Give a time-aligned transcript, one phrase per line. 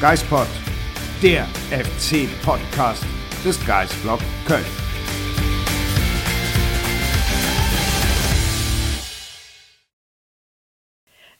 [0.00, 0.46] Geispod,
[1.22, 3.04] der FC-Podcast
[3.44, 4.64] des Geisblog Köln.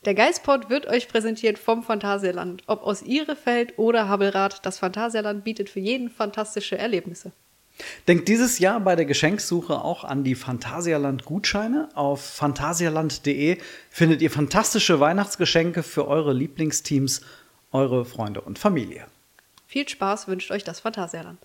[0.05, 2.61] Der Geistpod wird euch präsentiert vom Phantasialand.
[2.67, 7.31] Ob aus Ihrefeld oder Habelrad, das Phantasialand bietet für jeden fantastische Erlebnisse.
[8.07, 11.89] Denkt dieses Jahr bei der Geschenksuche auch an die Phantasialand-Gutscheine.
[11.95, 13.57] Auf phantasialand.de
[13.89, 17.21] findet ihr fantastische Weihnachtsgeschenke für eure Lieblingsteams,
[17.71, 19.05] eure Freunde und Familie.
[19.67, 21.39] Viel Spaß wünscht euch das Phantasialand.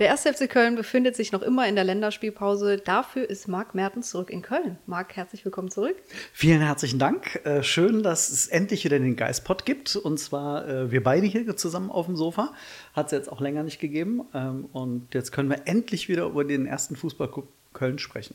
[0.00, 0.22] Der 1.
[0.22, 2.78] FC Köln befindet sich noch immer in der Länderspielpause.
[2.78, 4.76] Dafür ist Marc Mertens zurück in Köln.
[4.86, 5.94] Marc, herzlich willkommen zurück.
[6.32, 7.40] Vielen herzlichen Dank.
[7.44, 9.94] Äh, schön, dass es endlich wieder den Geistpot gibt.
[9.94, 12.52] Und zwar äh, wir beide hier zusammen auf dem Sofa.
[12.92, 14.22] Hat es jetzt auch länger nicht gegeben.
[14.34, 18.34] Ähm, und jetzt können wir endlich wieder über den ersten Fußballclub Köln sprechen.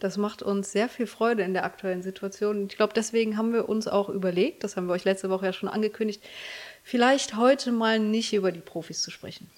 [0.00, 2.66] Das macht uns sehr viel Freude in der aktuellen Situation.
[2.66, 5.52] Ich glaube, deswegen haben wir uns auch überlegt, das haben wir euch letzte Woche ja
[5.52, 6.22] schon angekündigt,
[6.82, 9.48] vielleicht heute mal nicht über die Profis zu sprechen.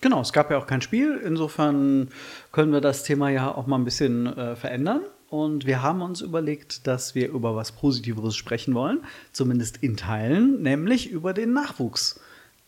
[0.00, 1.20] Genau, es gab ja auch kein Spiel.
[1.24, 2.08] Insofern
[2.52, 5.02] können wir das Thema ja auch mal ein bisschen äh, verändern.
[5.28, 9.00] Und wir haben uns überlegt, dass wir über was Positiveres sprechen wollen,
[9.32, 12.20] zumindest in Teilen, nämlich über den Nachwuchs,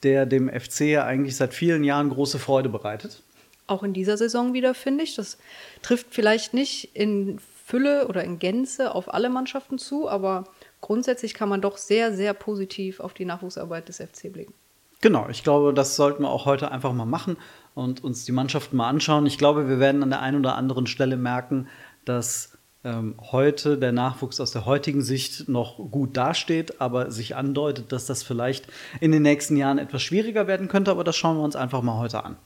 [0.03, 3.23] der dem FC ja eigentlich seit vielen Jahren große Freude bereitet.
[3.69, 5.15] Auch in dieser Saison wieder, finde ich.
[5.15, 5.39] Das
[5.83, 10.45] trifft vielleicht nicht in Fülle oder in Gänze auf alle Mannschaften zu, aber
[10.81, 14.55] grundsätzlich kann man doch sehr, sehr positiv auf die Nachwuchsarbeit des FC blicken.
[15.01, 17.37] Genau, ich glaube, das sollten wir auch heute einfach mal machen
[17.75, 19.27] und uns die Mannschaften mal anschauen.
[19.27, 21.69] Ich glaube, wir werden an der einen oder anderen Stelle merken,
[22.05, 27.93] dass ähm, heute der Nachwuchs aus der heutigen Sicht noch gut dasteht, aber sich andeutet,
[27.93, 28.67] dass das vielleicht
[29.01, 30.91] in den nächsten Jahren etwas schwieriger werden könnte.
[30.91, 32.37] Aber das schauen wir uns einfach mal heute an.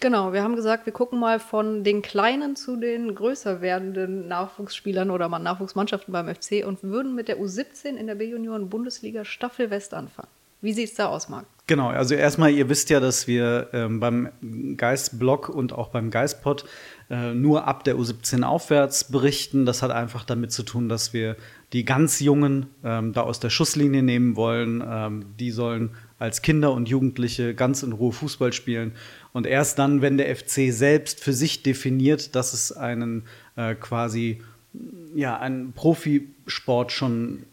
[0.00, 5.10] Genau, wir haben gesagt, wir gucken mal von den kleinen zu den größer werdenden Nachwuchsspielern
[5.10, 10.28] oder Nachwuchsmannschaften beim FC und würden mit der U17 in der B-Junioren-Bundesliga Staffel West anfangen.
[10.60, 11.46] Wie sieht es da aus, Marc?
[11.68, 14.30] Genau, also erstmal, ihr wisst ja, dass wir ähm, beim
[14.76, 16.64] Geistblog und auch beim Geistpod
[17.10, 19.66] äh, nur ab der U17 aufwärts berichten.
[19.66, 21.36] Das hat einfach damit zu tun, dass wir
[21.72, 24.82] die ganz Jungen ähm, da aus der Schusslinie nehmen wollen.
[24.84, 28.92] Ähm, die sollen als Kinder und Jugendliche ganz in Ruhe Fußball spielen.
[29.32, 33.24] Und erst dann, wenn der FC selbst für sich definiert, dass es einen
[33.56, 34.42] äh, quasi
[35.14, 37.44] ja, einen Profisport schon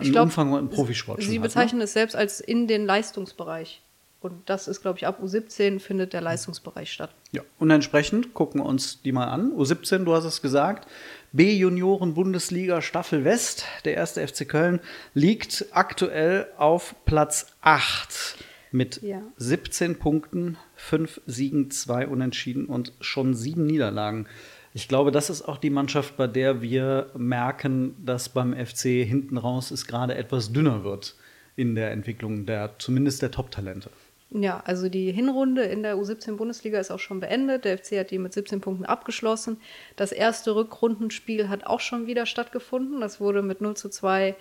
[0.00, 1.22] ich glaub, Umfang und Profisport.
[1.22, 1.84] Sie bezeichnen hat, ne?
[1.84, 3.82] es selbst als in den Leistungsbereich.
[4.24, 7.10] Und das ist, glaube ich, ab U17 findet der Leistungsbereich statt.
[7.32, 9.52] Ja, und entsprechend gucken wir uns die mal an.
[9.52, 10.88] U17, du hast es gesagt,
[11.32, 14.80] B-Junioren-Bundesliga Staffel West, der erste FC Köln,
[15.12, 18.38] liegt aktuell auf Platz 8
[18.72, 19.20] mit ja.
[19.36, 24.26] 17 Punkten, 5 Siegen, 2 Unentschieden und schon 7 Niederlagen.
[24.72, 29.36] Ich glaube, das ist auch die Mannschaft, bei der wir merken, dass beim FC hinten
[29.36, 31.14] raus es gerade etwas dünner wird
[31.56, 33.90] in der Entwicklung der, zumindest der Top-Talente.
[34.36, 37.64] Ja, also die Hinrunde in der U17-Bundesliga ist auch schon beendet.
[37.64, 39.60] Der FC hat die mit 17 Punkten abgeschlossen.
[39.94, 43.00] Das erste Rückrundenspiel hat auch schon wieder stattgefunden.
[43.00, 44.34] Das wurde mit 0 zu 2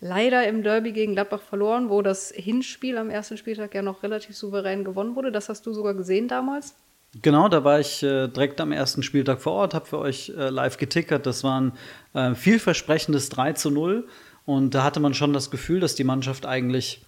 [0.00, 4.36] leider im Derby gegen Gladbach verloren, wo das Hinspiel am ersten Spieltag ja noch relativ
[4.36, 5.30] souverän gewonnen wurde.
[5.30, 6.74] Das hast du sogar gesehen damals.
[7.22, 10.48] Genau, da war ich äh, direkt am ersten Spieltag vor Ort, habe für euch äh,
[10.48, 11.24] live getickert.
[11.24, 11.72] Das war ein
[12.14, 14.08] äh, vielversprechendes 3 zu 0.
[14.44, 17.04] Und da hatte man schon das Gefühl, dass die Mannschaft eigentlich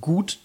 [0.00, 0.38] gut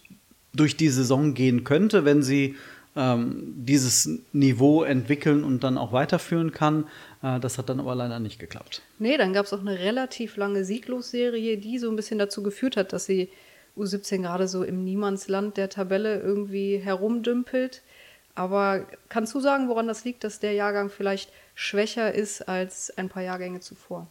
[0.60, 2.56] durch die Saison gehen könnte, wenn sie
[2.98, 6.88] ähm, dieses Niveau entwickeln und dann auch weiterführen kann.
[7.22, 8.82] Äh, das hat dann aber leider nicht geklappt.
[9.00, 12.76] Nee, dann gab es auch eine relativ lange Sieglosserie, die so ein bisschen dazu geführt
[12.76, 13.30] hat, dass sie
[13.78, 17.84] U17 gerade so im Niemandsland der Tabelle irgendwie herumdümpelt.
[18.34, 23.10] Aber kannst du sagen, woran das liegt, dass der Jahrgang vielleicht schwächer ist als ein
[23.10, 24.08] paar Jahrgänge zuvor?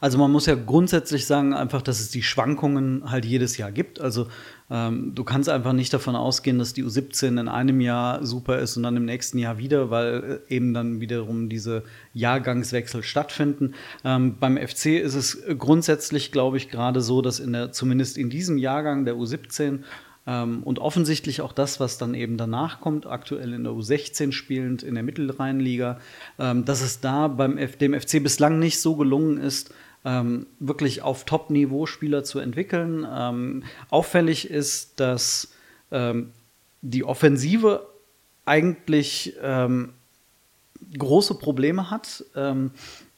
[0.00, 4.00] Also man muss ja grundsätzlich sagen, einfach, dass es die Schwankungen halt jedes Jahr gibt.
[4.00, 4.28] Also
[4.70, 8.76] ähm, du kannst einfach nicht davon ausgehen, dass die U17 in einem Jahr super ist
[8.78, 11.82] und dann im nächsten Jahr wieder, weil äh, eben dann wiederum diese
[12.14, 13.74] Jahrgangswechsel stattfinden.
[14.04, 18.30] Ähm, beim FC ist es grundsätzlich, glaube ich, gerade so, dass in der, zumindest in
[18.30, 19.80] diesem Jahrgang der U17
[20.26, 24.82] ähm, und offensichtlich auch das, was dann eben danach kommt, aktuell in der U16 spielend
[24.82, 25.98] in der Mittelrheinliga,
[26.38, 29.74] ähm, dass es da beim F dem FC bislang nicht so gelungen ist,
[30.04, 33.06] ähm, wirklich auf Top-Niveau Spieler zu entwickeln.
[33.10, 35.52] Ähm, auffällig ist, dass
[35.90, 36.32] ähm,
[36.82, 37.86] die Offensive
[38.44, 39.90] eigentlich ähm,
[40.98, 42.24] große Probleme hat.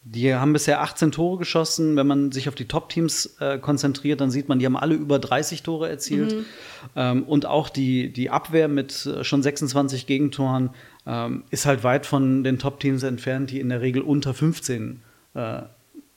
[0.04, 1.94] Die haben bisher 18 Tore geschossen.
[1.94, 5.20] Wenn man sich auf die Top-Teams äh, konzentriert, dann sieht man, die haben alle über
[5.20, 6.34] 30 Tore erzielt.
[6.34, 6.44] Mhm.
[6.96, 10.70] Ähm, und auch die, die Abwehr mit äh, schon 26 Gegentoren
[11.06, 15.02] ähm, ist halt weit von den Top-Teams entfernt, die in der Regel unter 15
[15.34, 15.62] äh,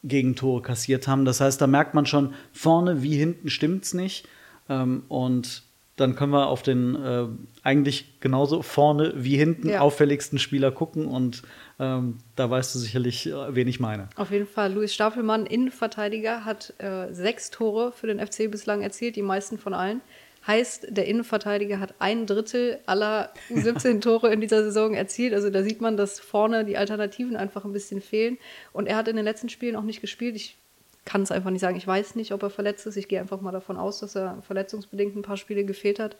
[0.07, 1.25] Gegentore kassiert haben.
[1.25, 4.27] Das heißt, da merkt man schon, vorne wie hinten stimmt's nicht.
[4.69, 5.63] Ähm, und
[5.97, 7.25] dann können wir auf den äh,
[7.63, 9.79] eigentlich genauso vorne wie hinten Ja.
[9.79, 11.43] auffälligsten Spieler gucken und
[11.79, 14.09] ähm, da weißt du sicherlich, äh, wen ich meine.
[14.17, 14.73] Auf jeden Fall.
[14.73, 19.73] Luis Stapelmann, Innenverteidiger, hat äh, sechs Tore für den FC bislang erzielt, die meisten von
[19.73, 20.01] allen.
[20.47, 25.33] Heißt, der Innenverteidiger hat ein Drittel aller U17-Tore in dieser Saison erzielt.
[25.33, 28.38] Also da sieht man, dass vorne die Alternativen einfach ein bisschen fehlen.
[28.71, 30.36] Und er hat in den letzten Spielen auch nicht gespielt.
[30.36, 30.57] Ich
[31.06, 31.77] kann es einfach nicht sagen.
[31.77, 32.97] Ich weiß nicht, ob er verletzt ist.
[32.97, 36.18] Ich gehe einfach mal davon aus, dass er verletzungsbedingt ein paar Spiele gefehlt hat.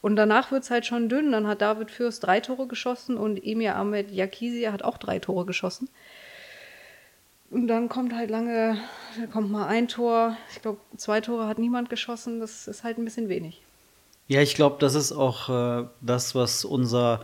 [0.00, 1.32] Und danach wird es halt schon dünn.
[1.32, 5.46] Dann hat David Fürst drei Tore geschossen und Emir Ahmed Yakizia hat auch drei Tore
[5.46, 5.88] geschossen.
[7.52, 8.78] Und dann kommt halt lange,
[9.20, 10.38] da kommt mal ein Tor.
[10.54, 12.40] Ich glaube, zwei Tore hat niemand geschossen.
[12.40, 13.60] Das ist halt ein bisschen wenig.
[14.26, 17.20] Ja, ich glaube, das ist auch äh, das, was unser,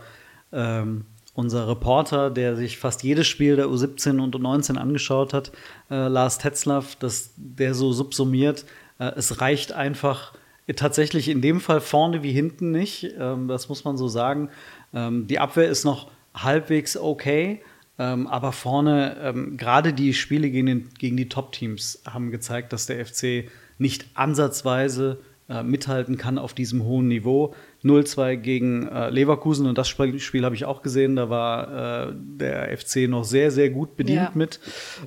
[0.53, 5.51] ähm, unser Reporter, der sich fast jedes Spiel der U17 und U19 angeschaut hat,
[5.89, 8.65] äh, Lars Tetzlaff, dass der so subsumiert,
[8.99, 10.33] äh, es reicht einfach
[10.75, 13.15] tatsächlich in dem Fall vorne wie hinten nicht.
[13.17, 14.51] Ähm, das muss man so sagen.
[14.93, 17.63] Ähm, die Abwehr ist noch halbwegs okay.
[17.99, 22.85] Ähm, aber vorne, ähm, gerade die Spiele gegen, den, gegen die Top-Teams haben gezeigt, dass
[22.85, 25.19] der FC nicht ansatzweise
[25.49, 27.53] äh, mithalten kann auf diesem hohen Niveau.
[27.83, 32.13] 0-2 gegen äh, Leverkusen und das Spiel, Spiel habe ich auch gesehen, da war äh,
[32.15, 34.31] der FC noch sehr, sehr gut bedient Ja.
[34.33, 34.59] mit.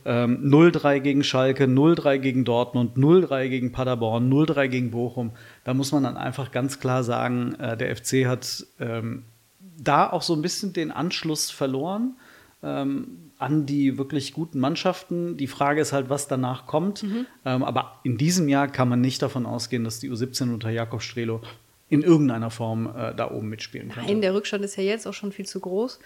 [0.05, 5.31] Ähm, 0-3 gegen Schalke, 0-3 gegen Dortmund, 0-3 gegen Paderborn, 0-3 gegen Bochum.
[5.65, 9.25] Da muss man dann einfach ganz klar sagen, äh, der FC hat ähm,
[9.79, 12.17] da auch so ein bisschen den Anschluss verloren
[12.62, 15.37] ähm, an die wirklich guten Mannschaften.
[15.37, 17.03] Die Frage ist halt, was danach kommt.
[17.03, 17.26] Mhm.
[17.44, 21.03] Ähm, aber in diesem Jahr kann man nicht davon ausgehen, dass die U17 unter Jakob
[21.03, 21.41] Strelo
[21.88, 24.06] in irgendeiner Form äh, da oben mitspielen kann.
[24.06, 25.99] Nein, der Rückstand ist ja jetzt auch schon viel zu groß.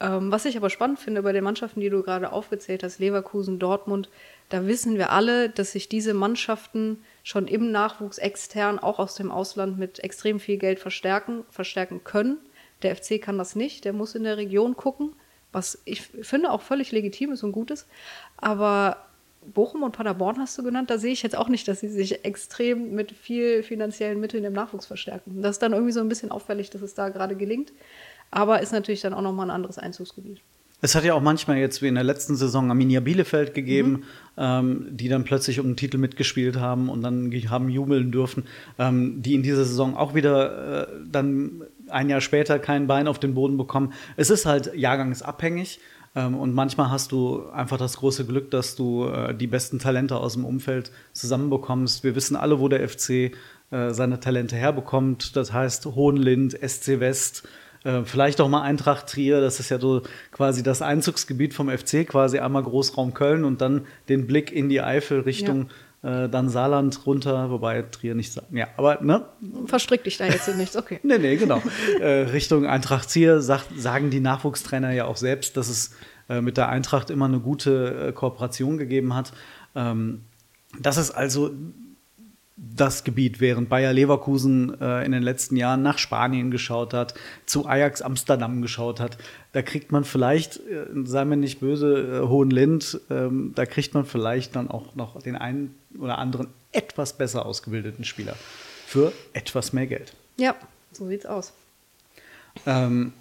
[0.00, 3.58] Ähm, was ich aber spannend finde bei den Mannschaften, die du gerade aufgezählt hast, Leverkusen,
[3.58, 4.10] Dortmund,
[4.48, 9.30] da wissen wir alle, dass sich diese Mannschaften schon im Nachwuchs extern, auch aus dem
[9.30, 12.38] Ausland, mit extrem viel Geld verstärken, verstärken können.
[12.82, 15.14] Der FC kann das nicht, der muss in der Region gucken,
[15.54, 17.86] was ich finde auch völlig legitim ist und gut ist.
[18.36, 18.98] Aber
[19.54, 22.24] Bochum und Paderborn hast du genannt, da sehe ich jetzt auch nicht, dass sie sich
[22.24, 25.42] extrem mit viel finanziellen Mitteln im Nachwuchs verstärken.
[25.42, 27.72] Das ist dann irgendwie so ein bisschen auffällig, dass es da gerade gelingt.
[28.30, 30.40] Aber ist natürlich dann auch nochmal ein anderes Einzugsgebiet.
[30.80, 34.02] Es hat ja auch manchmal jetzt wie in der letzten Saison Arminia Bielefeld gegeben, Mhm.
[34.36, 38.44] ähm, die dann plötzlich um den Titel mitgespielt haben und dann haben jubeln dürfen,
[38.78, 41.62] ähm, die in dieser Saison auch wieder äh, dann
[41.94, 43.92] ein Jahr später kein Bein auf den Boden bekommen.
[44.16, 45.80] Es ist halt jahrgangsabhängig.
[46.16, 50.16] Ähm, und manchmal hast du einfach das große Glück, dass du äh, die besten Talente
[50.16, 52.04] aus dem Umfeld zusammenbekommst.
[52.04, 53.10] Wir wissen alle, wo der FC
[53.70, 55.36] äh, seine Talente herbekommt.
[55.36, 57.48] Das heißt Hohenlind, SC West,
[57.84, 59.40] äh, vielleicht auch mal Eintracht Trier.
[59.40, 63.86] Das ist ja so quasi das Einzugsgebiet vom FC, quasi einmal Großraum Köln und dann
[64.08, 65.68] den Blick in die Eifel Richtung
[66.04, 68.32] äh, dann Saarland runter, wobei Trier nicht.
[68.32, 69.24] Sa- Ja, aber ne,
[69.66, 71.00] Verstrick dich da jetzt in nichts, okay.
[71.04, 71.60] Nee, nee, genau.
[72.00, 75.90] äh, Richtung Eintracht Trier sagt, sagen die Nachwuchstrainer ja auch selbst, dass es
[76.28, 79.32] äh, mit der Eintracht immer eine gute äh, Kooperation gegeben hat.
[79.74, 80.22] Ähm,
[80.78, 81.50] das ist also
[82.76, 87.14] das Gebiet, während Bayer Leverkusen äh, in den letzten Jahren nach Spanien geschaut hat,
[87.46, 89.18] zu Ajax Amsterdam geschaut hat.
[89.52, 94.04] Da kriegt man vielleicht, äh, sei mir nicht böse, äh, Hohenlind, ähm, da kriegt man
[94.04, 98.36] vielleicht dann auch noch den einen oder anderen etwas besser ausgebildeten Spieler
[98.86, 100.12] für etwas mehr Geld.
[100.36, 100.56] Ja,
[100.92, 101.52] so sieht's aus.
[102.66, 103.12] Ähm,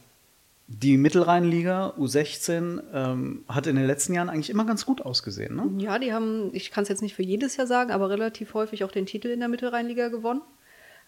[0.67, 5.55] die Mittelrheinliga U16 ähm, hat in den letzten Jahren eigentlich immer ganz gut ausgesehen.
[5.55, 5.69] Ne?
[5.77, 8.83] Ja, die haben, ich kann es jetzt nicht für jedes Jahr sagen, aber relativ häufig
[8.83, 10.41] auch den Titel in der Mittelrheinliga gewonnen.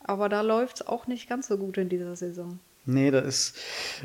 [0.04, 2.60] Aber da läuft es auch nicht ganz so gut in dieser Saison.
[2.88, 3.58] Nee, da ist,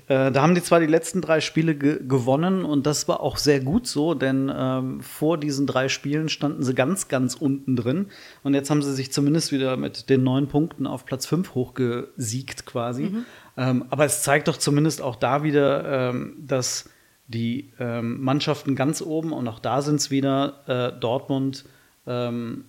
[0.08, 3.36] äh, da haben die zwar die letzten drei Spiele ge gewonnen und das war auch
[3.36, 8.06] sehr gut so, denn ähm, vor diesen drei Spielen standen sie ganz, ganz unten drin
[8.42, 12.64] und jetzt haben sie sich zumindest wieder mit den neun Punkten auf Platz fünf hochgesiegt
[12.64, 13.12] quasi.
[13.56, 16.88] Ähm, aber es zeigt doch zumindest auch da wieder, ähm, dass
[17.26, 21.64] die ähm, Mannschaften ganz oben und auch da sind es wieder äh, Dortmund,
[22.06, 22.64] ähm,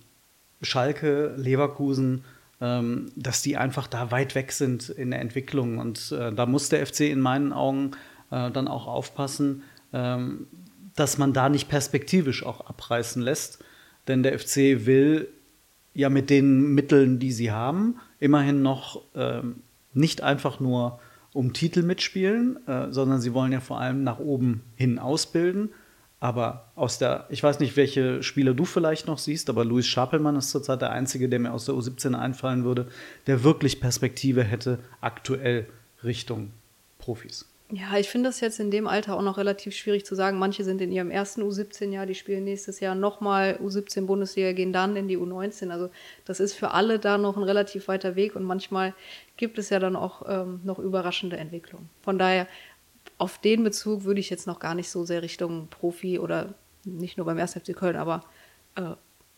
[0.60, 2.24] Schalke, Leverkusen,
[2.60, 5.78] ähm, dass die einfach da weit weg sind in der Entwicklung.
[5.78, 7.92] Und äh, da muss der FC in meinen Augen
[8.30, 10.46] äh, dann auch aufpassen, ähm,
[10.94, 13.64] dass man da nicht perspektivisch auch abreißen lässt.
[14.06, 15.28] Denn der FC will
[15.94, 19.56] ja mit den Mitteln, die sie haben, immerhin noch ähm,
[19.94, 20.98] nicht einfach nur
[21.32, 25.70] um Titel mitspielen, äh, sondern sie wollen ja vor allem nach oben hin ausbilden.
[26.20, 30.36] Aber aus der, ich weiß nicht, welche Spieler du vielleicht noch siehst, aber Luis Schapelmann
[30.36, 32.86] ist zurzeit der Einzige, der mir aus der U17 einfallen würde,
[33.26, 35.66] der wirklich Perspektive hätte, aktuell
[36.04, 36.52] Richtung
[36.98, 37.51] Profis.
[37.74, 40.38] Ja, ich finde das jetzt in dem Alter auch noch relativ schwierig zu sagen.
[40.38, 45.08] Manche sind in ihrem ersten U17-Jahr, die spielen nächstes Jahr nochmal U17-Bundesliga, gehen dann in
[45.08, 45.70] die U19.
[45.70, 45.88] Also
[46.26, 48.92] das ist für alle da noch ein relativ weiter Weg und manchmal
[49.38, 51.88] gibt es ja dann auch ähm, noch überraschende Entwicklungen.
[52.02, 52.46] Von daher,
[53.16, 56.52] auf den Bezug würde ich jetzt noch gar nicht so sehr Richtung Profi oder
[56.84, 57.54] nicht nur beim 1.
[57.54, 58.22] FC Köln, aber
[58.74, 58.82] äh,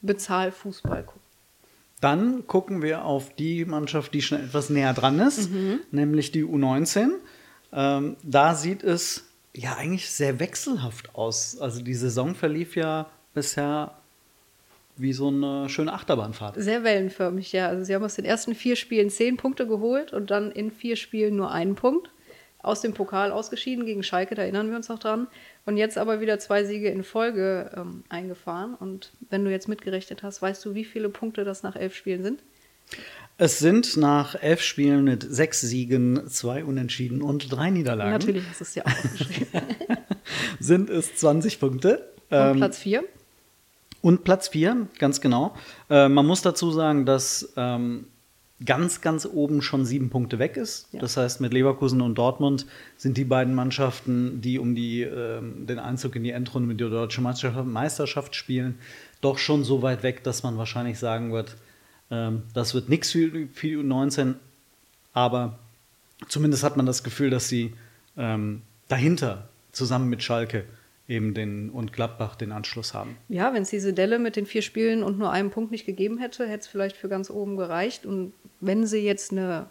[0.03, 1.23] Bezahlfußball gucken.
[2.01, 5.81] Dann gucken wir auf die Mannschaft, die schon etwas näher dran ist, mhm.
[5.93, 7.11] nämlich die U19.
[7.75, 11.59] Ähm, da sieht es ja eigentlich sehr wechselhaft aus.
[11.61, 13.93] Also die Saison verlief ja bisher
[14.97, 16.55] wie so eine schöne Achterbahnfahrt.
[16.57, 17.69] Sehr wellenförmig, ja.
[17.69, 20.97] Also sie haben aus den ersten vier Spielen zehn Punkte geholt und dann in vier
[20.97, 22.11] Spielen nur einen Punkt.
[22.63, 25.27] Aus dem Pokal ausgeschieden gegen Schalke, da erinnern wir uns noch dran.
[25.67, 28.75] Und jetzt aber wieder zwei Siege in Folge ähm, eingefahren.
[28.75, 32.23] Und wenn du jetzt mitgerechnet hast, weißt du, wie viele Punkte das nach elf Spielen
[32.23, 32.43] sind?
[33.37, 38.13] Es sind nach elf Spielen mit sechs Siegen, zwei Unentschieden und drei Niederlagen.
[38.13, 39.49] Natürlich hast du es ja aufgeschrieben.
[40.61, 42.09] sind es 20 Punkte.
[42.31, 43.05] Und ähm, Platz vier.
[44.03, 45.57] Und Platz vier, ganz genau.
[45.91, 48.07] Äh, man muss dazu sagen, dass ähm,
[48.65, 50.89] ganz, ganz oben schon sieben Punkte weg ist.
[50.93, 51.01] Ja.
[51.01, 55.81] Das heißt, mit Leverkusen und Dortmund sind die beiden Mannschaften, die um die, ähm, den
[55.81, 58.79] Einzug in die Endrunde mit der deutschen Meisterschaft spielen,
[59.21, 61.57] doch schon so weit weg, dass man wahrscheinlich sagen wird,
[62.11, 64.35] das wird nichts für, für die U19,
[65.13, 65.59] aber
[66.29, 67.73] zumindest hat man das Gefühl, dass sie
[68.17, 70.65] ähm, dahinter zusammen mit Schalke
[71.09, 73.17] eben den und Gladbach den Anschluss haben.
[73.29, 76.19] Ja, wenn es diese Delle mit den vier Spielen und nur einem Punkt nicht gegeben
[76.19, 78.07] hätte, hätte es vielleicht für ganz oben gereicht.
[78.07, 79.67] Und wenn sie jetzt eine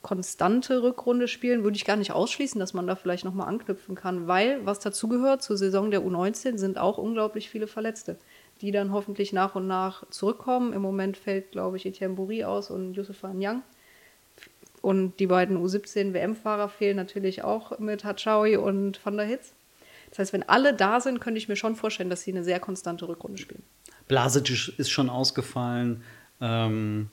[0.00, 4.26] konstante Rückrunde spielen, würde ich gar nicht ausschließen, dass man da vielleicht nochmal anknüpfen kann,
[4.26, 8.16] weil was dazugehört zur Saison der U19 sind auch unglaublich viele Verletzte
[8.60, 10.72] die dann hoffentlich nach und nach zurückkommen.
[10.72, 13.62] Im Moment fällt, glaube ich, Etienne Bouri aus und Yusufa Nyang.
[14.80, 19.54] Und die beiden U17-WM-Fahrer fehlen natürlich auch mit Hachaui und Van der Hitz.
[20.10, 22.60] Das heißt, wenn alle da sind, könnte ich mir schon vorstellen, dass sie eine sehr
[22.60, 23.62] konstante Rückrunde spielen.
[24.08, 26.02] Blasic ist schon ausgefallen.
[26.40, 27.08] Ähm,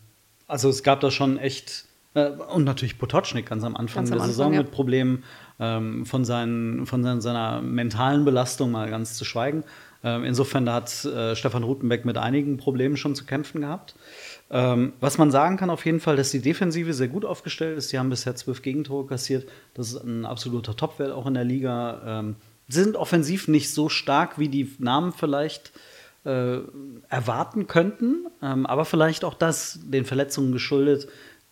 [0.47, 4.17] also es gab da schon echt äh, und natürlich Potocznik ganz am Anfang ganz am
[4.17, 4.61] der Anfang, Saison ja.
[4.61, 5.23] mit Problemen
[5.61, 9.63] ähm, von, seinen, von seiner, seiner mentalen Belastung mal ganz zu schweigen.
[10.03, 13.95] Ähm, insofern da hat äh, Stefan Rutenbeck mit einigen Problemen schon zu kämpfen gehabt.
[14.49, 17.89] Ähm, was man sagen kann auf jeden Fall, dass die Defensive sehr gut aufgestellt ist.
[17.89, 19.47] Sie haben bisher zwölf Gegentore kassiert.
[19.75, 22.01] Das ist ein absoluter Topwert auch in der Liga.
[22.05, 22.35] Ähm,
[22.67, 25.71] sind offensiv nicht so stark, wie die Namen vielleicht
[26.23, 26.59] äh,
[27.09, 31.07] erwarten könnten, ähm, aber vielleicht auch das den Verletzungen geschuldet,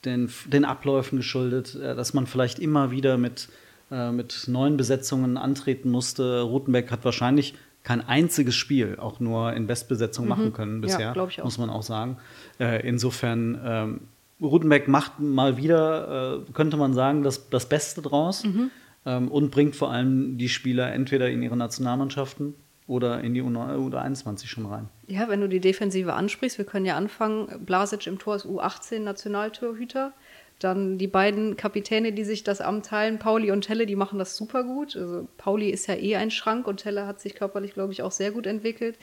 [0.05, 3.49] den, den Abläufen geschuldet, äh, dass man vielleicht immer wieder mit,
[3.91, 6.41] äh, mit neuen Besetzungen antreten musste.
[6.41, 10.29] Rutenbeck hat wahrscheinlich kein einziges Spiel auch nur in Bestbesetzung mhm.
[10.29, 12.17] machen können bisher, ja, muss man auch sagen.
[12.59, 14.01] Äh, insofern, ähm,
[14.41, 18.71] Rutenbeck macht mal wieder, äh, könnte man sagen, das, das Beste draus mhm.
[19.05, 22.55] ähm, und bringt vor allem die Spieler entweder in ihre Nationalmannschaften
[22.89, 24.89] oder in die U21 schon rein.
[25.07, 27.65] Ja, wenn du die Defensive ansprichst, wir können ja anfangen.
[27.65, 30.13] Blasic im Tor ist U18 Nationaltorhüter.
[30.59, 34.35] Dann die beiden Kapitäne, die sich das Amt teilen, Pauli und Telle, die machen das
[34.35, 34.95] super gut.
[34.95, 38.11] Also Pauli ist ja eh ein Schrank und Telle hat sich körperlich, glaube ich, auch
[38.11, 38.97] sehr gut entwickelt.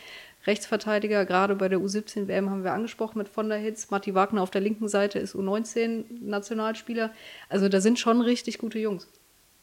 [0.46, 3.90] Rechtsverteidiger, gerade bei der U17-WM haben wir angesprochen mit von der Hitz.
[3.90, 7.10] Matti Wagner auf der linken Seite ist U19-Nationalspieler.
[7.48, 9.08] Also da sind schon richtig gute Jungs.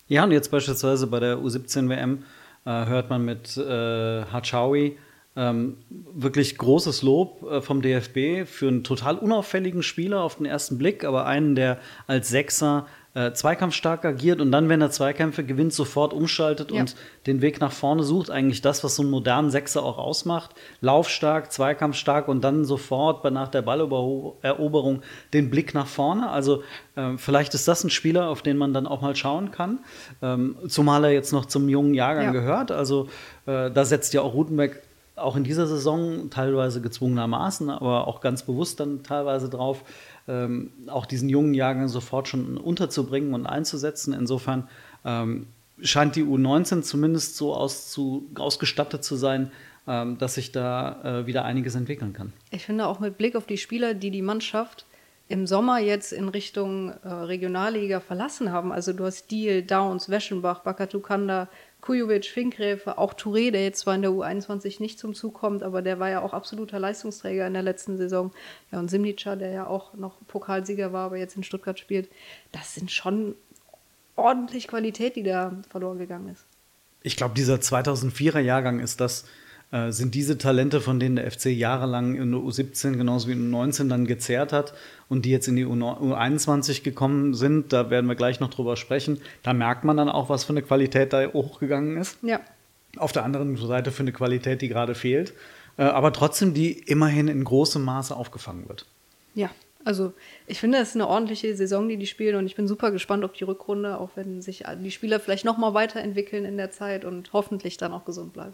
[0.07, 2.23] Ja, und jetzt beispielsweise bei der U17-WM
[2.65, 4.97] äh, hört man mit äh, Hachawi,
[5.35, 10.77] ähm, wirklich großes Lob äh, vom DFB für einen total unauffälligen Spieler auf den ersten
[10.77, 12.85] Blick, aber einen, der als Sechser
[13.15, 16.81] äh, zweikampfstark agiert und dann, wenn er Zweikämpfe gewinnt, sofort umschaltet ja.
[16.81, 16.95] und
[17.27, 18.31] den Weg nach vorne sucht.
[18.31, 20.55] Eigentlich das, was so einen modernen Sechser auch ausmacht.
[20.81, 26.29] Laufstark, zweikampfstark und dann sofort nach der Balleroberung den Blick nach vorne.
[26.29, 26.63] Also
[26.95, 29.79] äh, vielleicht ist das ein Spieler, auf den man dann auch mal schauen kann.
[30.21, 32.31] Ähm, zumal er jetzt noch zum jungen Jahrgang ja.
[32.31, 32.71] gehört.
[32.71, 33.09] Also
[33.45, 34.81] äh, da setzt ja auch Rutenbeck
[35.15, 39.83] auch in dieser Saison teilweise gezwungenermaßen, aber auch ganz bewusst dann teilweise drauf,
[40.27, 44.13] ähm, auch diesen jungen Jahrgang sofort schon unterzubringen und einzusetzen.
[44.13, 44.67] Insofern
[45.05, 45.47] ähm,
[45.81, 49.51] scheint die U19 zumindest so auszu, ausgestattet zu sein,
[49.87, 52.33] ähm, dass sich da äh, wieder einiges entwickeln kann.
[52.51, 54.85] Ich finde auch mit Blick auf die Spieler, die die Mannschaft
[55.33, 58.71] im Sommer jetzt in Richtung äh, Regionalliga verlassen haben.
[58.71, 61.49] Also du hast Deal, Downs, Weschenbach, Bakatukanda,
[61.81, 65.81] Kujovic, Finkgräfe, auch Touré, der jetzt zwar in der U21 nicht zum Zug kommt, aber
[65.81, 68.31] der war ja auch absoluter Leistungsträger in der letzten Saison.
[68.71, 72.09] Ja, und Simnica, der ja auch noch Pokalsieger war, aber jetzt in Stuttgart spielt.
[72.51, 73.33] Das sind schon
[74.15, 76.45] ordentlich Qualität, die da verloren gegangen ist.
[77.01, 79.25] Ich glaube, dieser 2004er Jahrgang ist das,
[79.73, 83.51] äh, sind diese Talente, von denen der FC jahrelang in der U17 genauso wie in
[83.51, 84.75] der U19 dann gezehrt hat
[85.09, 89.19] und die jetzt in die U21 gekommen sind, da werden wir gleich noch drüber sprechen,
[89.41, 92.19] da merkt man dann auch, was für eine Qualität da hochgegangen ist.
[92.21, 92.39] Ja.
[92.97, 95.33] Auf der anderen Seite für eine Qualität, die gerade fehlt,
[95.77, 98.85] äh, aber trotzdem, die immerhin in großem Maße aufgefangen wird.
[99.33, 99.49] Ja,
[99.83, 100.13] also
[100.45, 103.25] ich finde, es ist eine ordentliche Saison, die die spielen und ich bin super gespannt
[103.25, 107.05] auf die Rückrunde, auch wenn sich die Spieler vielleicht noch mal weiterentwickeln in der Zeit
[107.05, 108.53] und hoffentlich dann auch gesund bleiben.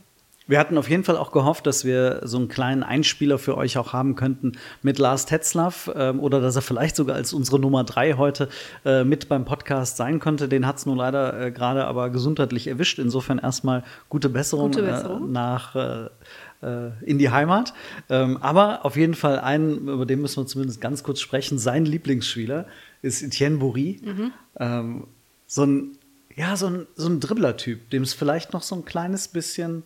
[0.50, 3.78] Wir hatten auf jeden Fall auch gehofft, dass wir so einen kleinen Einspieler für euch
[3.78, 7.84] auch haben könnten mit Lars Tetzlaff ähm, oder dass er vielleicht sogar als unsere Nummer
[7.84, 8.50] drei heute
[8.84, 10.50] äh, mit beim Podcast sein könnte.
[10.50, 12.98] Den hat es nun leider äh, gerade aber gesundheitlich erwischt.
[12.98, 15.30] Insofern erstmal gute Besserung, gute Besserung.
[15.30, 16.10] Äh, nach äh,
[16.64, 17.76] äh, in die Heimat.
[18.10, 21.60] Ähm, aber auf jeden Fall einen, über den müssen wir zumindest ganz kurz sprechen.
[21.60, 22.66] Sein Lieblingsspieler
[23.04, 24.02] ist Etienne Bourri.
[24.04, 24.32] Mhm.
[24.60, 25.04] Ähm,
[25.46, 25.92] so ein,
[26.36, 29.84] ja, so ein, so ein Dribbler-Typ, dem es vielleicht noch so ein kleines bisschen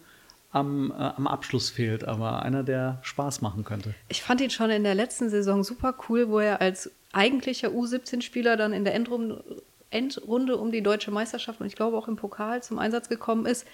[0.53, 3.93] am, äh, am Abschluss fehlt, aber einer, der Spaß machen könnte.
[4.07, 8.55] Ich fand ihn schon in der letzten Saison super cool, wo er als eigentlicher U17-Spieler
[8.55, 9.43] dann in der Endrunde,
[9.89, 13.67] Endrunde um die deutsche Meisterschaft und ich glaube auch im Pokal zum Einsatz gekommen ist.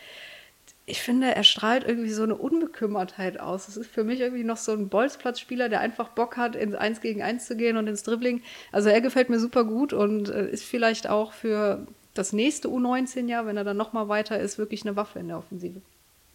[0.86, 3.68] Ich finde, er strahlt irgendwie so eine Unbekümmertheit aus.
[3.68, 7.02] Es ist für mich irgendwie noch so ein Bolzplatzspieler, der einfach Bock hat, ins Eins
[7.02, 8.42] gegen Eins zu gehen und ins Dribbling.
[8.72, 13.46] Also er gefällt mir super gut und äh, ist vielleicht auch für das nächste U19-Jahr,
[13.46, 15.82] wenn er dann noch mal weiter ist, wirklich eine Waffe in der Offensive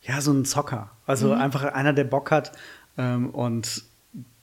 [0.07, 0.91] ja, so ein Zocker.
[1.07, 1.41] Also mhm.
[1.41, 2.53] einfach einer, der Bock hat
[2.97, 3.85] ähm, und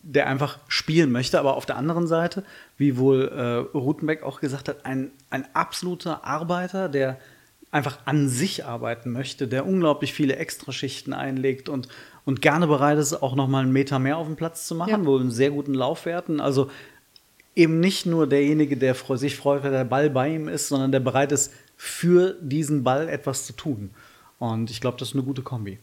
[0.04, 1.40] der einfach spielen möchte.
[1.40, 2.44] Aber auf der anderen Seite,
[2.78, 7.20] wie wohl äh, Rutenbeck auch gesagt hat, ein, ein absoluter Arbeiter, der
[7.70, 11.88] einfach an sich arbeiten möchte, der unglaublich viele Extraschichten einlegt und,
[12.26, 14.90] und gerne bereit ist, auch noch mal einen Meter mehr auf dem Platz zu machen,
[14.90, 15.06] ja.
[15.06, 16.42] wohl einen sehr guten Laufwerten.
[16.42, 16.70] Also
[17.56, 21.00] eben nicht nur derjenige, der sich freut, wenn der Ball bei ihm ist, sondern der
[21.00, 23.92] bereit ist, für diesen Ball etwas zu tun.
[24.42, 25.78] Und ich glaube, das ist eine gute Kombi.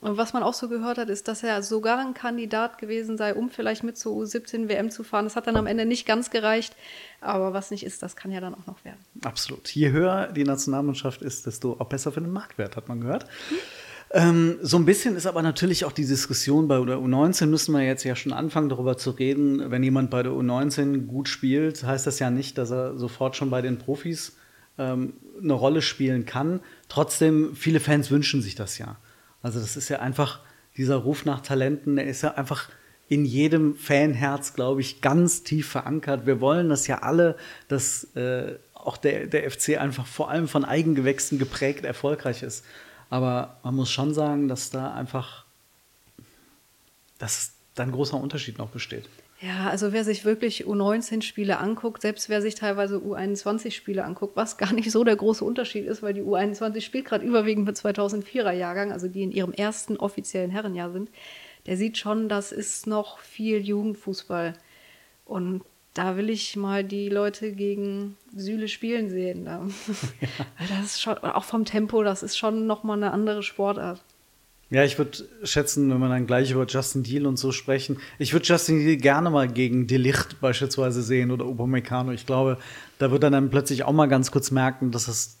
[0.00, 3.34] Und was man auch so gehört hat, ist, dass er sogar ein Kandidat gewesen sei,
[3.34, 5.24] um vielleicht mit zur U17 WM zu fahren.
[5.24, 6.76] Das hat dann am Ende nicht ganz gereicht.
[7.20, 9.00] Aber was nicht ist, das kann ja dann auch noch werden.
[9.24, 9.68] Absolut.
[9.70, 13.24] Je höher die Nationalmannschaft ist, desto auch besser für den Marktwert, hat man gehört.
[13.48, 13.56] Hm.
[14.12, 17.82] Ähm, so ein bisschen ist aber natürlich auch die Diskussion bei der U19, müssen wir
[17.82, 19.72] jetzt ja schon anfangen, darüber zu reden.
[19.72, 23.50] Wenn jemand bei der U19 gut spielt, heißt das ja nicht, dass er sofort schon
[23.50, 24.36] bei den Profis
[24.78, 26.60] ähm, eine Rolle spielen kann.
[26.88, 28.96] Trotzdem, viele Fans wünschen sich das ja.
[29.42, 30.40] Also das ist ja einfach
[30.76, 32.68] dieser Ruf nach Talenten, der ist ja einfach
[33.08, 36.26] in jedem Fanherz, glaube ich, ganz tief verankert.
[36.26, 37.36] Wir wollen das ja alle,
[37.68, 42.64] dass äh, auch der, der FC einfach vor allem von Eigengewächsen geprägt erfolgreich ist.
[43.10, 45.44] Aber man muss schon sagen, dass da einfach,
[47.18, 49.08] dass da ein großer Unterschied noch besteht.
[49.40, 54.72] Ja, also wer sich wirklich U19-Spiele anguckt, selbst wer sich teilweise U21-Spiele anguckt, was gar
[54.72, 59.08] nicht so der große Unterschied ist, weil die U21 spielt gerade überwiegend mit 2004er-Jahrgang, also
[59.08, 61.10] die in ihrem ersten offiziellen Herrenjahr sind,
[61.66, 64.54] der sieht schon, das ist noch viel Jugendfußball.
[65.24, 65.62] Und
[65.94, 69.44] da will ich mal die Leute gegen Süle spielen sehen.
[69.46, 69.66] Ja.
[70.68, 74.02] Das ist schon, auch vom Tempo, das ist schon nochmal eine andere Sportart.
[74.74, 78.32] Ja, ich würde schätzen, wenn wir dann gleich über Justin Deal und so sprechen, ich
[78.32, 82.10] würde Justin Deal gerne mal gegen Delicht beispielsweise sehen oder Upamecano.
[82.10, 82.58] Ich glaube,
[82.98, 85.38] da wird er dann plötzlich auch mal ganz kurz merken, dass es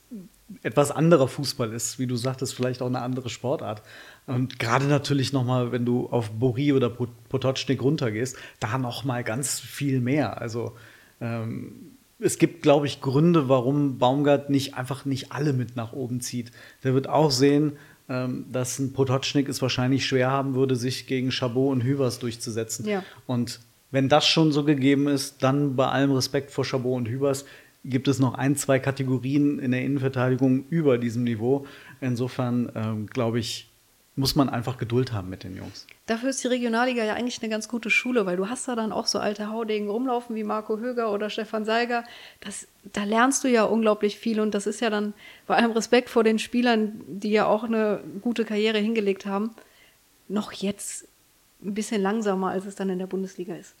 [0.62, 3.82] etwas anderer Fußball ist, wie du sagtest, vielleicht auch eine andere Sportart.
[4.28, 9.24] Und gerade natürlich noch mal, wenn du auf Bori oder Potocznik runtergehst, da noch mal
[9.24, 10.40] ganz viel mehr.
[10.40, 10.76] Also
[11.20, 16.20] ähm, es gibt, glaube ich, Gründe, warum Baumgart nicht einfach nicht alle mit nach oben
[16.20, 16.52] zieht.
[16.84, 17.72] Der wird auch sehen,
[18.06, 22.86] dass ein Potocznik es wahrscheinlich schwer haben würde, sich gegen Chabot und Hüvers durchzusetzen.
[22.86, 23.02] Ja.
[23.26, 27.46] Und wenn das schon so gegeben ist, dann bei allem Respekt vor Chabot und Hübers
[27.84, 31.66] gibt es noch ein, zwei Kategorien in der Innenverteidigung über diesem Niveau.
[32.00, 33.70] Insofern ähm, glaube ich,
[34.16, 35.86] muss man einfach Geduld haben mit den Jungs.
[36.06, 38.92] Dafür ist die Regionalliga ja eigentlich eine ganz gute Schule, weil du hast da dann
[38.92, 42.04] auch so alte Haudegen rumlaufen wie Marco Höger oder Stefan Seiger.
[42.40, 45.14] Das, da lernst du ja unglaublich viel und das ist ja dann
[45.46, 49.54] bei allem Respekt vor den Spielern, die ja auch eine gute Karriere hingelegt haben,
[50.28, 51.08] noch jetzt
[51.62, 53.74] ein bisschen langsamer, als es dann in der Bundesliga ist.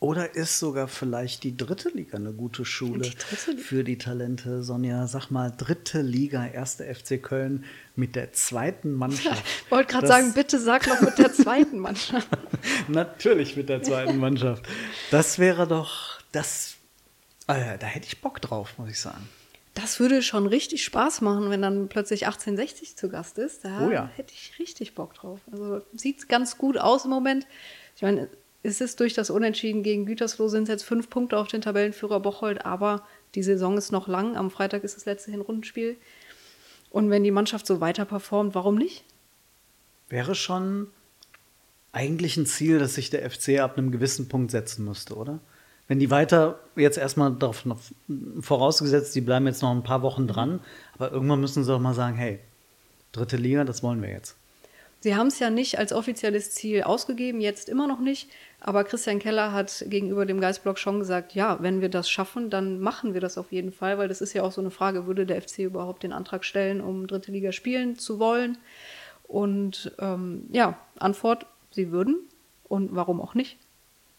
[0.00, 4.62] Oder ist sogar vielleicht die dritte Liga eine gute Schule die für die Talente?
[4.62, 7.64] Sonja, sag mal, dritte Liga, erste FC Köln
[7.96, 9.44] mit der zweiten Mannschaft.
[9.64, 12.28] Ich wollte gerade sagen, bitte sag noch mit der zweiten Mannschaft.
[12.88, 14.66] Natürlich mit der zweiten Mannschaft.
[15.10, 16.76] Das wäre doch, das,
[17.48, 19.28] äh, da hätte ich Bock drauf, muss ich sagen.
[19.74, 23.64] Das würde schon richtig Spaß machen, wenn dann plötzlich 1860 zu Gast ist.
[23.64, 24.10] Da oh ja.
[24.14, 25.40] hätte ich richtig Bock drauf.
[25.50, 27.46] Also sieht ganz gut aus im Moment.
[27.96, 28.28] Ich meine,
[28.62, 32.20] ist es durch das Unentschieden gegen Gütersloh sind es jetzt fünf Punkte auf den Tabellenführer
[32.20, 34.36] Bocholt, aber die Saison ist noch lang.
[34.36, 35.96] Am Freitag ist das letzte Hinrundenspiel.
[36.90, 39.04] Und wenn die Mannschaft so weiter performt, warum nicht?
[40.08, 40.88] wäre schon
[41.92, 45.40] eigentlich ein Ziel, das sich der FC ab einem gewissen Punkt setzen müsste, oder?
[45.86, 47.64] Wenn die weiter, jetzt erstmal darauf
[48.40, 50.60] vorausgesetzt, die bleiben jetzt noch ein paar Wochen dran,
[50.94, 52.40] aber irgendwann müssen sie doch mal sagen, hey,
[53.12, 54.36] dritte Liga, das wollen wir jetzt.
[55.00, 58.28] Sie haben es ja nicht als offizielles Ziel ausgegeben, jetzt immer noch nicht.
[58.60, 62.80] Aber Christian Keller hat gegenüber dem Geistblock schon gesagt, ja, wenn wir das schaffen, dann
[62.80, 65.26] machen wir das auf jeden Fall, weil das ist ja auch so eine Frage, würde
[65.26, 68.58] der FC überhaupt den Antrag stellen, um dritte Liga spielen zu wollen?
[69.28, 72.16] Und ähm, ja, Antwort, sie würden.
[72.64, 73.56] Und warum auch nicht?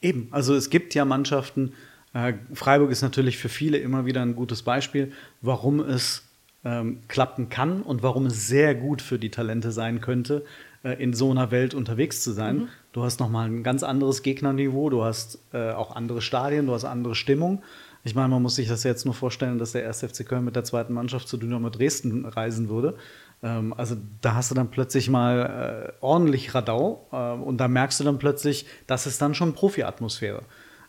[0.01, 1.73] Eben, also es gibt ja Mannschaften,
[2.13, 6.23] äh, Freiburg ist natürlich für viele immer wieder ein gutes Beispiel, warum es
[6.63, 10.45] ähm, klappen kann und warum es sehr gut für die Talente sein könnte,
[10.83, 12.57] in so einer Welt unterwegs zu sein.
[12.57, 12.67] Mhm.
[12.93, 16.85] Du hast nochmal ein ganz anderes Gegnerniveau, du hast äh, auch andere Stadien, du hast
[16.85, 17.61] andere Stimmung.
[18.03, 19.99] Ich meine, man muss sich das jetzt nur vorstellen, dass der 1.
[19.99, 22.95] FC Köln mit der zweiten Mannschaft zu Dynamo Dresden reisen würde.
[23.43, 27.99] Ähm, also da hast du dann plötzlich mal äh, ordentlich Radau äh, und da merkst
[27.99, 30.43] du dann plötzlich, das ist dann schon Profi-Atmosphäre.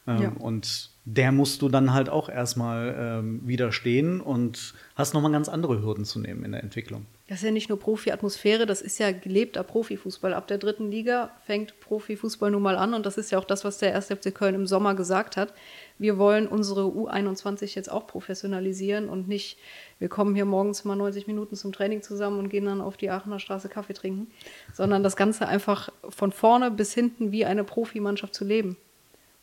[0.07, 0.33] Ähm, ja.
[0.39, 5.83] Und der musst du dann halt auch erstmal ähm, widerstehen und hast nochmal ganz andere
[5.83, 7.07] Hürden zu nehmen in der Entwicklung.
[7.27, 10.35] Das ist ja nicht nur Profi-Atmosphäre, das ist ja gelebter Profifußball.
[10.35, 13.65] Ab der dritten Liga fängt Profifußball nun mal an und das ist ja auch das,
[13.65, 14.09] was der 1.
[14.09, 15.55] FC Köln im Sommer gesagt hat.
[15.97, 19.59] Wir wollen unsere U21 jetzt auch professionalisieren und nicht,
[20.01, 23.11] wir kommen hier morgens mal 90 Minuten zum Training zusammen und gehen dann auf die
[23.11, 24.27] Aachener Straße Kaffee trinken,
[24.75, 28.77] sondern das Ganze einfach von vorne bis hinten wie eine Profimannschaft zu leben.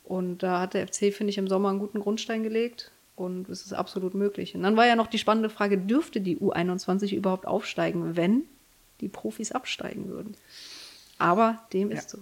[0.08, 3.66] Und da hat der FC, finde ich, im Sommer einen guten Grundstein gelegt und es
[3.66, 4.54] ist absolut möglich.
[4.54, 8.44] Und dann war ja noch die spannende Frage, dürfte die U21 überhaupt aufsteigen, wenn
[9.02, 10.34] die Profis absteigen würden?
[11.18, 11.98] Aber dem ja.
[11.98, 12.18] ist so.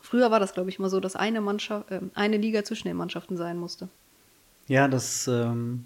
[0.00, 2.96] Früher war das, glaube ich, mal so, dass eine, Mannschaft, äh, eine Liga zwischen den
[2.96, 3.90] Mannschaften sein musste.
[4.66, 5.84] Ja, das ähm,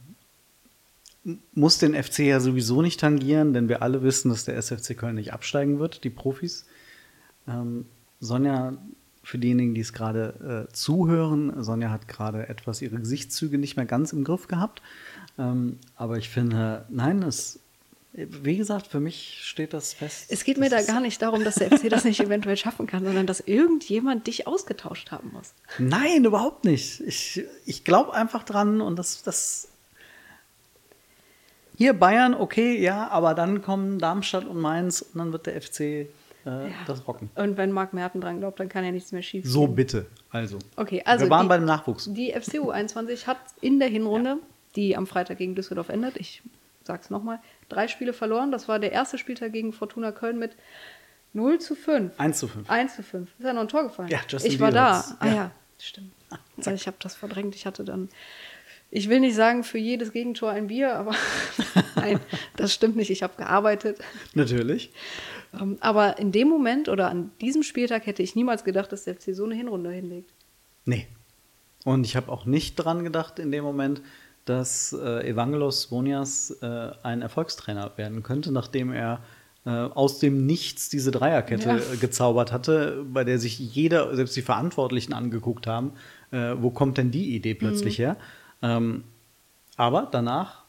[1.54, 5.16] muss den FC ja sowieso nicht tangieren, denn wir alle wissen, dass der SFC Köln
[5.16, 6.66] nicht absteigen wird, die Profis.
[7.48, 7.86] Ähm,
[8.20, 8.74] Sonja
[9.22, 13.86] für diejenigen, die es gerade äh, zuhören, Sonja hat gerade etwas ihre Gesichtszüge nicht mehr
[13.86, 14.82] ganz im Griff gehabt.
[15.38, 17.60] Ähm, aber ich finde, nein, es,
[18.12, 20.26] wie gesagt, für mich steht das fest.
[20.30, 23.04] Es geht mir da gar nicht darum, dass der FC das nicht eventuell schaffen kann,
[23.04, 25.52] sondern dass irgendjemand dich ausgetauscht haben muss.
[25.78, 27.00] Nein, überhaupt nicht.
[27.00, 29.68] Ich, ich glaube einfach dran und das, das.
[31.76, 36.08] Hier Bayern, okay, ja, aber dann kommen Darmstadt und Mainz und dann wird der FC
[36.46, 36.74] äh, ja.
[36.86, 37.30] das rocken.
[37.34, 40.58] Und wenn Marc Merten dran glaubt, dann kann ja nichts mehr schief So bitte, also.
[40.76, 42.12] Okay, also Wir waren die, bei dem Nachwuchs.
[42.12, 44.38] Die FCU 21 hat in der Hinrunde, ja.
[44.76, 46.42] die am Freitag gegen Düsseldorf endet, ich
[46.84, 48.50] sag's nochmal, drei Spiele verloren.
[48.52, 50.56] Das war der erste Spieltag gegen Fortuna Köln mit
[51.32, 52.18] 0 zu 5.
[52.18, 52.68] 1 zu 5.
[52.70, 53.30] 1 zu 5.
[53.38, 54.08] Ist ja noch ein Tor gefallen.
[54.08, 55.04] Ja, Justin ich war da.
[55.20, 56.12] Ah ja, stimmt.
[56.30, 56.38] Ah,
[56.72, 57.54] ich habe das verdrängt.
[57.54, 58.08] Ich hatte dann
[58.90, 61.14] ich will nicht sagen, für jedes Gegentor ein Bier, aber
[61.94, 62.18] nein,
[62.56, 63.10] das stimmt nicht.
[63.10, 63.98] Ich habe gearbeitet.
[64.34, 64.90] Natürlich.
[65.58, 69.14] Ähm, aber in dem Moment oder an diesem Spieltag hätte ich niemals gedacht, dass der
[69.14, 70.32] FC so eine Hinrunde hinlegt.
[70.84, 71.06] Nee.
[71.84, 74.02] Und ich habe auch nicht dran gedacht in dem Moment,
[74.44, 79.20] dass äh, Evangelos Bonias äh, ein Erfolgstrainer werden könnte, nachdem er
[79.64, 81.96] äh, aus dem Nichts diese Dreierkette ja.
[82.00, 85.92] Gezaubert hatte, bei der sich jeder, selbst die Verantwortlichen angeguckt haben,
[86.30, 88.02] äh, wo kommt denn die Idee plötzlich mhm.
[88.02, 88.16] her?
[88.62, 89.04] Ähm,
[89.76, 90.59] aber danach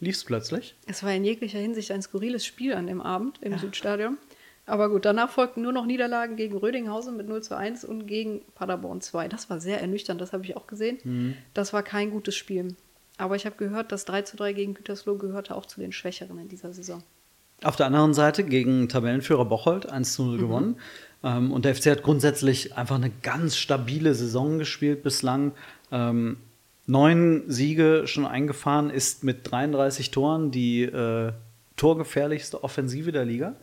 [0.00, 0.74] lief es plötzlich.
[0.86, 3.58] Es war in jeglicher Hinsicht ein skurriles Spiel an dem Abend im ja.
[3.58, 4.18] Südstadion.
[4.66, 8.42] Aber gut, danach folgten nur noch Niederlagen gegen Rödinghausen mit 0 zu 1 und gegen
[8.54, 9.28] Paderborn 2.
[9.28, 10.98] Das war sehr ernüchternd, das habe ich auch gesehen.
[11.02, 11.36] Mhm.
[11.54, 12.76] Das war kein gutes Spiel.
[13.18, 16.38] Aber ich habe gehört, das 3 zu 3 gegen Gütersloh gehörte auch zu den Schwächeren
[16.38, 17.02] in dieser Saison.
[17.62, 20.40] Auf der anderen Seite gegen Tabellenführer Bocholt 1 zu 0 mhm.
[20.40, 20.76] gewonnen.
[21.22, 25.52] Ähm, und der FC hat grundsätzlich einfach eine ganz stabile Saison gespielt bislang.
[25.90, 26.38] Ähm,
[26.86, 31.32] neun Siege schon eingefahren, ist mit 33 Toren die äh,
[31.76, 33.54] torgefährlichste Offensive der Liga.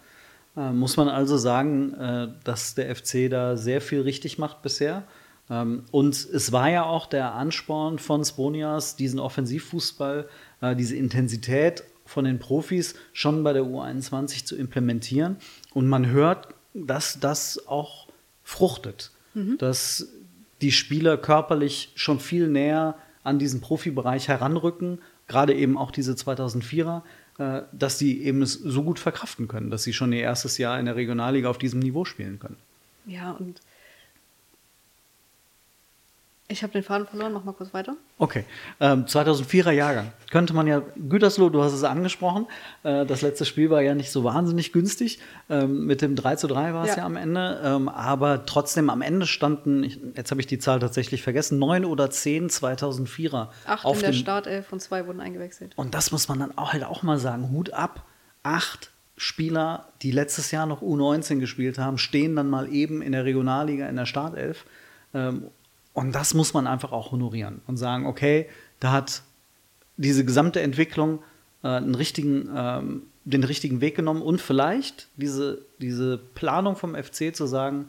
[0.56, 5.04] Äh, muss man also sagen, äh, dass der FC da sehr viel richtig macht bisher.
[5.50, 10.28] Ähm, und es war ja auch der Ansporn von Sponias, diesen Offensivfußball,
[10.62, 15.38] äh, diese Intensität von den Profis schon bei der U21 zu implementieren.
[15.74, 18.08] Und man hört, dass das auch
[18.44, 19.58] fruchtet, mhm.
[19.58, 20.08] dass
[20.62, 22.96] die Spieler körperlich schon viel näher
[23.28, 27.02] an diesen Profibereich heranrücken, gerade eben auch diese 2004er,
[27.38, 30.80] äh, dass die eben es so gut verkraften können, dass sie schon ihr erstes Jahr
[30.80, 32.58] in der Regionalliga auf diesem Niveau spielen können.
[33.06, 33.62] Ja, und
[36.50, 37.98] ich habe den Faden verloren, mach mal kurz weiter.
[38.18, 38.46] Okay.
[38.80, 40.14] Ähm, 2004er Jahrgang.
[40.32, 42.48] Könnte man ja, Gütersloh, du hast es angesprochen,
[42.84, 45.20] äh, das letzte Spiel war ja nicht so wahnsinnig günstig.
[45.50, 46.98] Ähm, mit dem 3 zu 3 war es ja.
[46.98, 47.06] ja.
[47.06, 47.62] am Ende.
[47.64, 51.84] Ähm, aber trotzdem, am Ende standen, ich, jetzt habe ich die Zahl tatsächlich vergessen, neun
[51.84, 53.50] oder zehn 2004er.
[53.66, 55.74] Acht in der Startelf und zwei wurden eingewechselt.
[55.76, 58.06] Und das muss man dann auch halt auch mal sagen, Hut ab.
[58.44, 63.26] Acht Spieler, die letztes Jahr noch U19 gespielt haben, stehen dann mal eben in der
[63.26, 64.66] Regionalliga in der Startelf.
[65.98, 68.46] Und das muss man einfach auch honorieren und sagen, okay,
[68.80, 69.24] da hat
[69.98, 71.24] diese gesamte Entwicklung
[71.64, 77.36] äh, einen richtigen, ähm, den richtigen Weg genommen und vielleicht diese, diese Planung vom FC
[77.36, 77.88] zu sagen,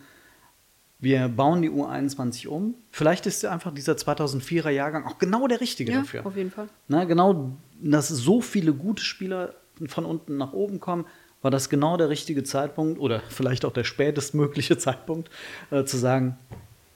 [1.01, 2.77] wir bauen die U21 um.
[2.91, 6.25] Vielleicht ist einfach dieser 2004er Jahrgang auch genau der richtige Ja, dafür.
[6.25, 6.71] auf jeden Fall.
[6.89, 9.53] Na, genau, dass so viele gute Spieler
[9.87, 11.05] von unten nach oben kommen,
[11.43, 15.29] war das genau der richtige Zeitpunkt oder vielleicht auch der spätestmögliche Zeitpunkt,
[15.71, 16.39] äh, zu sagen,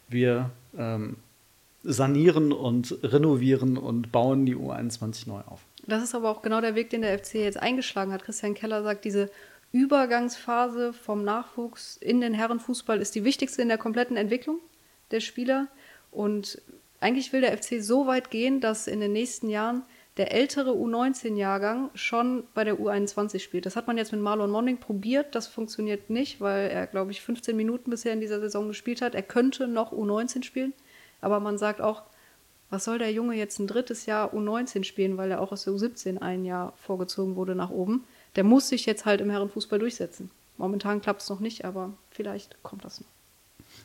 [0.08, 1.16] wir ähm,
[1.82, 5.60] sanieren und renovieren und bauen die U21 neu auf.
[5.86, 8.22] Das ist aber auch genau der Weg, den der FC jetzt eingeschlagen hat.
[8.22, 9.30] Christian Keller sagt, diese
[9.72, 14.58] Übergangsphase vom Nachwuchs in den Herrenfußball ist die wichtigste in der kompletten Entwicklung
[15.10, 15.66] der Spieler.
[16.10, 16.60] Und
[17.00, 19.82] eigentlich will der FC so weit gehen, dass in den nächsten Jahren
[20.18, 23.64] der ältere U19-Jahrgang schon bei der U21 spielt.
[23.64, 25.34] Das hat man jetzt mit Marlon Monning probiert.
[25.34, 29.14] Das funktioniert nicht, weil er, glaube ich, 15 Minuten bisher in dieser Saison gespielt hat.
[29.14, 30.74] Er könnte noch U19 spielen,
[31.22, 32.02] aber man sagt auch,
[32.68, 35.72] was soll der Junge jetzt ein drittes Jahr U19 spielen, weil er auch aus der
[35.74, 38.04] U17 ein Jahr vorgezogen wurde nach oben.
[38.36, 40.30] Der muss sich jetzt halt im Herrenfußball durchsetzen.
[40.56, 43.08] Momentan klappt es noch nicht, aber vielleicht kommt das noch.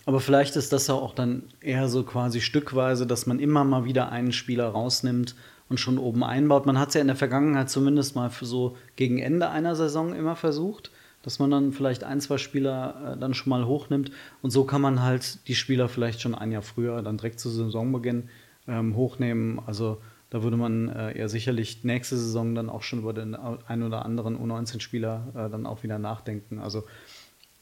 [0.05, 3.85] Aber vielleicht ist das ja auch dann eher so quasi stückweise, dass man immer mal
[3.85, 5.35] wieder einen Spieler rausnimmt
[5.69, 6.65] und schon oben einbaut.
[6.65, 10.15] Man hat es ja in der Vergangenheit zumindest mal für so gegen Ende einer Saison
[10.15, 10.91] immer versucht,
[11.23, 14.11] dass man dann vielleicht ein, zwei Spieler äh, dann schon mal hochnimmt.
[14.41, 17.49] Und so kann man halt die Spieler vielleicht schon ein Jahr früher, dann direkt zu
[17.49, 18.29] Saisonbeginn
[18.67, 19.59] ähm, hochnehmen.
[19.65, 19.97] Also
[20.29, 24.05] da würde man äh, eher sicherlich nächste Saison dann auch schon über den ein oder
[24.05, 26.59] anderen U19-Spieler äh, dann auch wieder nachdenken.
[26.59, 26.83] Also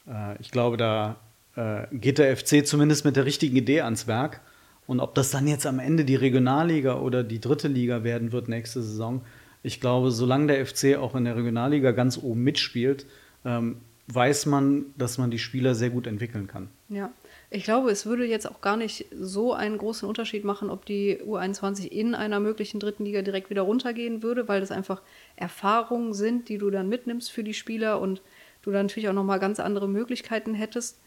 [0.08, 1.18] äh, ich glaube, da
[1.56, 4.42] äh, geht der FC zumindest mit der richtigen Idee ans Werk.
[4.88, 8.48] Und ob das dann jetzt am Ende die Regionalliga oder die dritte Liga werden wird
[8.48, 9.22] nächste Saison,
[9.64, 13.08] ich glaube, solange der FC auch in der Regionalliga ganz oben mitspielt,
[13.46, 16.70] ähm, weiß man, dass man die Spieler sehr gut entwickeln kann.
[16.90, 17.12] Ja,
[17.50, 21.18] ich glaube, es würde jetzt auch gar nicht so einen großen Unterschied machen, ob die
[21.20, 25.02] U21 in einer möglichen dritten Liga direkt wieder runtergehen würde, weil das einfach
[25.36, 28.22] Erfahrungen sind, die du dann mitnimmst für die Spieler und
[28.62, 31.00] du dann natürlich auch nochmal ganz andere Möglichkeiten hättest.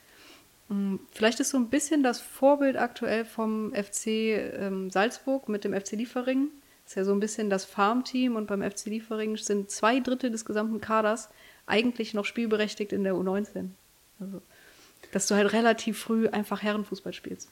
[0.68, 5.78] Hm, Vielleicht ist so ein bisschen das Vorbild aktuell vom FC ähm, Salzburg mit dem
[5.78, 6.48] FC Liefering.
[6.86, 10.44] Ist ja so ein bisschen das Farmteam und beim FC Liefering sind zwei Drittel des
[10.44, 11.28] gesamten Kaders
[11.66, 13.70] eigentlich noch spielberechtigt in der U19.
[14.20, 14.40] Also,
[15.12, 17.50] dass du halt relativ früh einfach Herrenfußball spielst.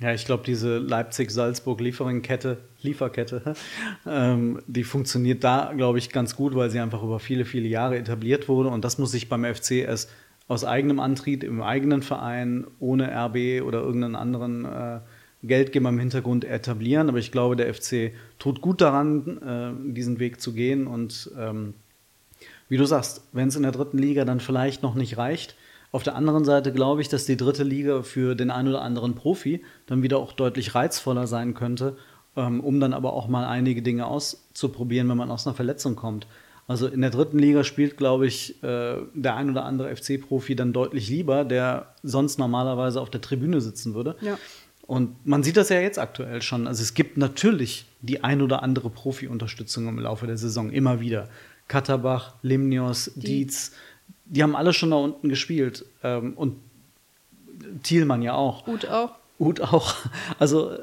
[0.00, 3.54] Ja, ich glaube, diese Leipzig-Salzburg-Lieferkette, Lieferkette,
[4.06, 7.96] ähm, die funktioniert da, glaube ich, ganz gut, weil sie einfach über viele, viele Jahre
[7.96, 8.70] etabliert wurde.
[8.70, 10.10] Und das muss sich beim FC erst
[10.48, 15.00] aus eigenem Antrieb, im eigenen Verein, ohne RB oder irgendeinen anderen äh,
[15.42, 17.08] Geldgeber im Hintergrund etablieren.
[17.08, 20.86] Aber ich glaube, der FC tut gut daran, äh, diesen Weg zu gehen.
[20.86, 21.74] Und ähm,
[22.68, 25.56] wie du sagst, wenn es in der dritten Liga dann vielleicht noch nicht reicht,
[25.92, 29.14] auf der anderen Seite glaube ich, dass die dritte Liga für den einen oder anderen
[29.14, 31.96] Profi dann wieder auch deutlich reizvoller sein könnte,
[32.36, 36.26] ähm, um dann aber auch mal einige Dinge auszuprobieren, wenn man aus einer Verletzung kommt.
[36.66, 40.72] Also in der dritten Liga spielt, glaube ich, äh, der ein oder andere FC-Profi dann
[40.72, 44.16] deutlich lieber, der sonst normalerweise auf der Tribüne sitzen würde.
[44.20, 44.38] Ja.
[44.86, 46.66] Und man sieht das ja jetzt aktuell schon.
[46.66, 51.28] Also es gibt natürlich die ein oder andere Profi-Unterstützung im Laufe der Saison, immer wieder.
[51.68, 53.72] Katterbach, Limnios, Dietz,
[54.26, 55.84] die haben alle schon da unten gespielt.
[56.02, 56.56] Ähm, und
[57.82, 58.64] Thielmann ja auch.
[58.64, 59.12] Gut auch.
[59.38, 59.94] Ut auch.
[60.38, 60.78] Also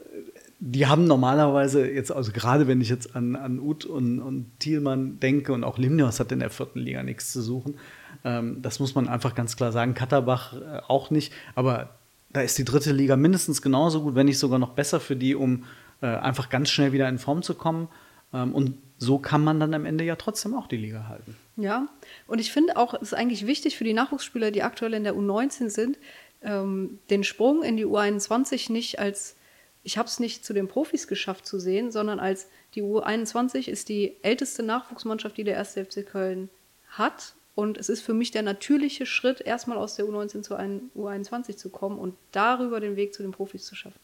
[0.63, 5.19] die haben normalerweise jetzt, also gerade wenn ich jetzt an, an Ut und, und Thielmann
[5.19, 7.80] denke und auch Limnios hat in der vierten Liga nichts zu suchen.
[8.24, 9.95] Ähm, das muss man einfach ganz klar sagen.
[9.95, 11.95] Katterbach äh, auch nicht, aber
[12.30, 15.34] da ist die dritte Liga mindestens genauso gut, wenn nicht sogar noch besser für die,
[15.34, 15.63] um
[16.02, 17.88] äh, einfach ganz schnell wieder in Form zu kommen.
[18.32, 21.36] Ähm, und so kann man dann am Ende ja trotzdem auch die Liga halten.
[21.58, 21.88] Ja,
[22.28, 25.15] und ich finde auch, es ist eigentlich wichtig für die Nachwuchsspieler, die aktuell in der
[25.15, 25.97] U19 sind,
[26.43, 29.36] ähm, den Sprung in die U21 nicht als,
[29.84, 33.89] ich habe es nicht zu den Profis geschafft zu sehen, sondern als die U21 ist
[33.89, 36.50] die älteste Nachwuchsmannschaft, die der erste FC Köln
[36.88, 37.34] hat.
[37.56, 41.58] Und es ist für mich der natürliche Schritt, erstmal aus der U19 zu einem U21
[41.58, 44.00] zu kommen und darüber den Weg zu den Profis zu schaffen.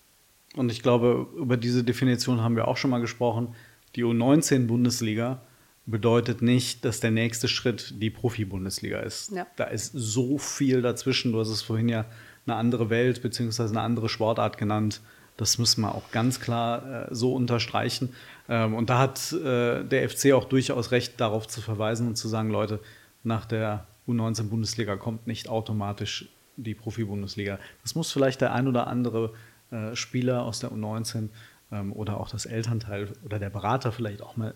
[0.55, 3.55] Und ich glaube, über diese Definition haben wir auch schon mal gesprochen.
[3.95, 5.41] Die U19-Bundesliga
[5.85, 9.31] bedeutet nicht, dass der nächste Schritt die Profi-Bundesliga ist.
[9.31, 9.47] Ja.
[9.55, 11.31] Da ist so viel dazwischen.
[11.31, 12.05] Du hast es vorhin ja
[12.45, 13.63] eine andere Welt bzw.
[13.63, 15.01] eine andere Sportart genannt.
[15.37, 18.13] Das müssen wir auch ganz klar äh, so unterstreichen.
[18.49, 22.27] Ähm, und da hat äh, der FC auch durchaus recht, darauf zu verweisen und zu
[22.27, 22.79] sagen, Leute,
[23.23, 27.59] nach der U19-Bundesliga kommt nicht automatisch die Profi-Bundesliga.
[27.83, 29.33] Das muss vielleicht der ein oder andere
[29.71, 31.29] äh, Spieler aus der U19
[31.71, 34.55] ähm, oder auch das Elternteil oder der Berater vielleicht auch mal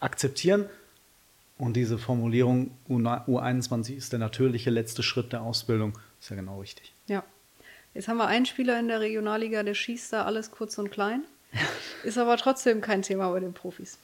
[0.00, 0.66] akzeptieren.
[1.56, 6.92] Und diese Formulierung U21 ist der natürliche letzte Schritt der Ausbildung, ist ja genau richtig.
[7.06, 7.22] Ja.
[7.94, 11.22] Jetzt haben wir einen Spieler in der Regionalliga, der schießt da alles kurz und klein.
[12.02, 13.98] Ist aber trotzdem kein Thema bei den Profis.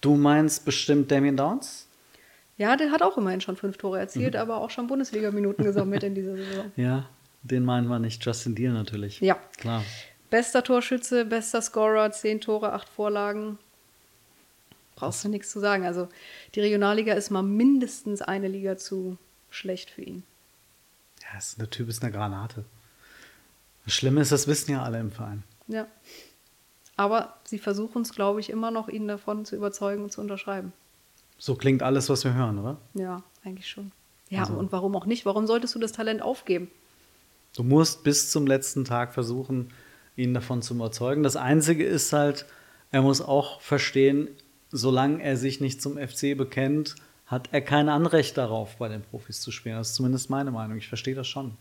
[0.00, 1.86] Du meinst bestimmt Damien Downs?
[2.58, 4.40] Ja, der hat auch immerhin schon fünf Tore erzielt, mhm.
[4.40, 6.72] aber auch schon Bundesliga-Minuten gesammelt in dieser Saison.
[6.76, 7.08] Ja,
[7.42, 8.24] den meinen wir nicht.
[8.24, 9.20] Justin Deal natürlich.
[9.20, 9.38] Ja.
[9.56, 9.84] Klar.
[10.30, 13.58] Bester Torschütze, bester Scorer, zehn Tore, acht Vorlagen.
[14.96, 15.84] Brauchst du nichts zu sagen.
[15.84, 16.08] Also
[16.54, 19.18] die Regionalliga ist mal mindestens eine Liga zu
[19.50, 20.22] schlecht für ihn.
[21.32, 22.64] Ja, der Typ ist eine Granate.
[23.84, 25.42] Das Schlimme ist, das wissen ja alle im Verein.
[25.66, 25.86] Ja.
[26.96, 30.72] Aber sie versuchen es, glaube ich, immer noch, ihn davon zu überzeugen und zu unterschreiben.
[31.38, 32.78] So klingt alles, was wir hören, oder?
[32.94, 33.90] Ja, eigentlich schon.
[34.28, 35.26] Ja, also, und warum auch nicht?
[35.26, 36.70] Warum solltest du das Talent aufgeben?
[37.54, 39.72] Du musst bis zum letzten Tag versuchen,
[40.16, 41.22] ihn davon zu überzeugen.
[41.22, 42.46] Das Einzige ist halt,
[42.90, 44.28] er muss auch verstehen,
[44.70, 46.94] solange er sich nicht zum FC bekennt,
[47.32, 49.76] hat er kein Anrecht darauf, bei den Profis zu spielen.
[49.76, 50.76] Das ist zumindest meine Meinung.
[50.76, 51.52] Ich verstehe das schon.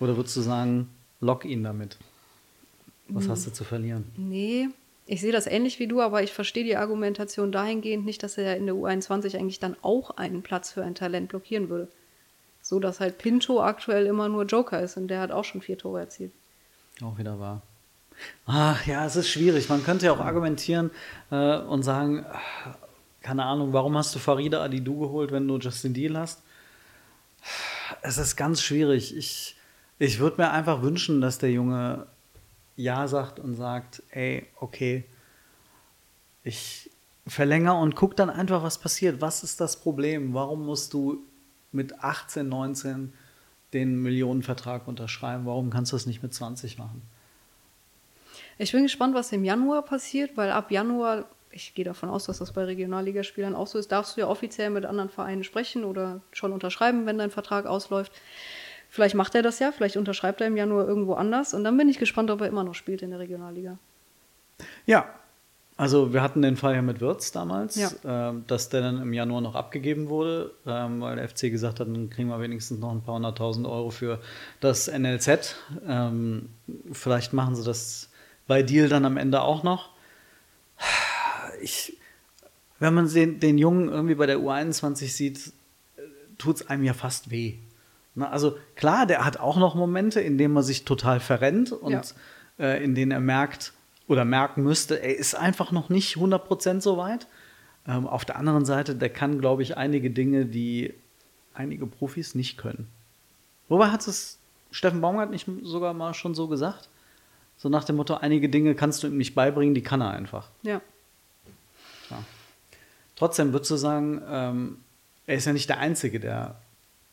[0.00, 1.96] Oder würdest du sagen, lock ihn damit?
[3.08, 4.10] Was hast du zu verlieren?
[4.16, 4.68] Nee,
[5.06, 8.56] ich sehe das ähnlich wie du, aber ich verstehe die Argumentation dahingehend nicht, dass er
[8.56, 11.88] in der U21 eigentlich dann auch einen Platz für ein Talent blockieren würde.
[12.60, 15.78] So dass halt Pinto aktuell immer nur Joker ist und der hat auch schon vier
[15.78, 16.32] Tore erzielt.
[17.02, 17.62] Auch wieder wahr.
[18.46, 19.68] Ach ja, es ist schwierig.
[19.68, 20.90] Man könnte ja auch argumentieren
[21.30, 22.26] äh, und sagen,
[23.24, 26.42] keine Ahnung, warum hast du Farida Adidu geholt, wenn du Justin Deal hast?
[28.02, 29.16] Es ist ganz schwierig.
[29.16, 29.56] Ich,
[29.98, 32.06] ich würde mir einfach wünschen, dass der Junge
[32.76, 35.04] Ja sagt und sagt, ey, okay,
[36.42, 36.90] ich
[37.26, 39.22] verlängere und guck dann einfach, was passiert.
[39.22, 40.34] Was ist das Problem?
[40.34, 41.24] Warum musst du
[41.72, 43.14] mit 18, 19
[43.72, 45.46] den Millionenvertrag unterschreiben?
[45.46, 47.00] Warum kannst du das nicht mit 20 machen?
[48.58, 52.38] Ich bin gespannt, was im Januar passiert, weil ab Januar, ich gehe davon aus, dass
[52.38, 56.20] das bei Regionalligaspielern auch so ist, darfst du ja offiziell mit anderen Vereinen sprechen oder
[56.32, 58.12] schon unterschreiben, wenn dein Vertrag ausläuft.
[58.90, 61.88] Vielleicht macht er das ja, vielleicht unterschreibt er im Januar irgendwo anders und dann bin
[61.88, 63.78] ich gespannt, ob er immer noch spielt in der Regionalliga.
[64.86, 65.08] Ja,
[65.76, 68.30] also wir hatten den Fall ja mit Wirtz damals, ja.
[68.30, 71.88] äh, dass der dann im Januar noch abgegeben wurde, ähm, weil der FC gesagt hat,
[71.88, 74.20] dann kriegen wir wenigstens noch ein paar hunderttausend Euro für
[74.60, 75.56] das NLZ.
[75.88, 76.50] Ähm,
[76.92, 78.10] vielleicht machen sie das
[78.46, 79.93] bei Deal dann am Ende auch noch.
[81.64, 81.98] Ich,
[82.78, 85.52] wenn man den, den Jungen irgendwie bei der U21 sieht,
[86.38, 87.54] tut es einem ja fast weh.
[88.14, 91.92] Na, also klar, der hat auch noch Momente, in denen man sich total verrennt und
[91.92, 92.02] ja.
[92.58, 93.72] äh, in denen er merkt
[94.06, 97.26] oder merken müsste, er ist einfach noch nicht 100% so weit.
[97.86, 100.94] Ähm, auf der anderen Seite, der kann, glaube ich, einige Dinge, die
[101.54, 102.88] einige Profis nicht können.
[103.68, 104.38] Wobei hat es
[104.70, 106.88] Steffen Baumgart nicht sogar mal schon so gesagt?
[107.56, 110.50] So nach dem Motto, einige Dinge kannst du ihm nicht beibringen, die kann er einfach.
[110.62, 110.74] Ja.
[110.74, 110.80] ja.
[113.16, 114.78] Trotzdem würdest du sagen, ähm,
[115.26, 116.56] er ist ja nicht der Einzige, der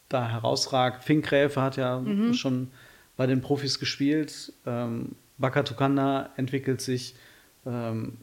[0.10, 1.04] da herausragt.
[1.04, 2.34] Finkgräfe hat ja mhm.
[2.34, 2.72] schon
[3.18, 4.54] bei den Profis gespielt.
[4.66, 7.16] Ähm, Bakatukanda entwickelt sich.
[7.66, 8.18] Ähm,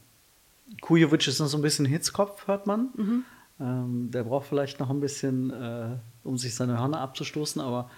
[0.81, 2.89] Kujovic ist noch so ein bisschen Hitzkopf, hört man.
[2.97, 3.25] Mhm.
[3.61, 7.91] Ähm, der braucht vielleicht noch ein bisschen, äh, um sich seine Hörner abzustoßen, aber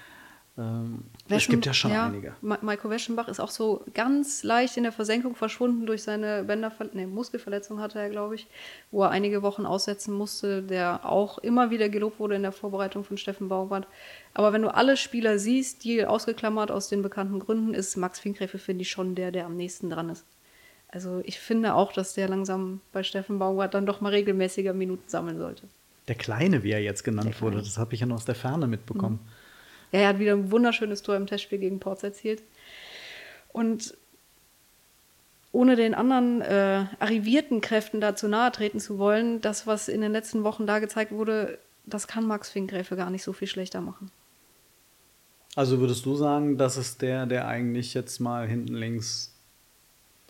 [0.56, 1.04] ähm,
[1.36, 2.34] es gibt ja schon ja, einige.
[2.40, 7.06] Maiko Weschenbach ist auch so ganz leicht in der Versenkung verschwunden durch seine Bänderver nee,
[7.06, 8.46] Muskelverletzung hatte er, glaube ich,
[8.90, 13.04] wo er einige Wochen aussetzen musste, der auch immer wieder gelobt wurde in der Vorbereitung
[13.04, 13.86] von Steffen Baumgart.
[14.34, 18.58] Aber wenn du alle Spieler siehst, die ausgeklammert aus den bekannten Gründen, ist Max Finkgräfe,
[18.58, 20.24] finde ich, schon der, der am nächsten dran ist.
[20.88, 25.08] Also ich finde auch, dass der langsam bei Steffen Baumgart dann doch mal regelmäßiger Minuten
[25.08, 25.68] sammeln sollte.
[26.08, 28.66] Der Kleine, wie er jetzt genannt wurde, das habe ich ja noch aus der Ferne
[28.66, 29.20] mitbekommen.
[29.22, 29.39] Mhm.
[29.92, 32.42] Ja, er hat wieder ein wunderschönes Tor im Testspiel gegen Ports erzielt.
[33.52, 33.94] Und
[35.52, 40.12] ohne den anderen äh, arrivierten Kräften dazu nahe treten zu wollen, das, was in den
[40.12, 44.12] letzten Wochen da gezeigt wurde, das kann Max Finkgräfe gar nicht so viel schlechter machen.
[45.56, 49.34] Also würdest du sagen, das ist der, der eigentlich jetzt mal hinten links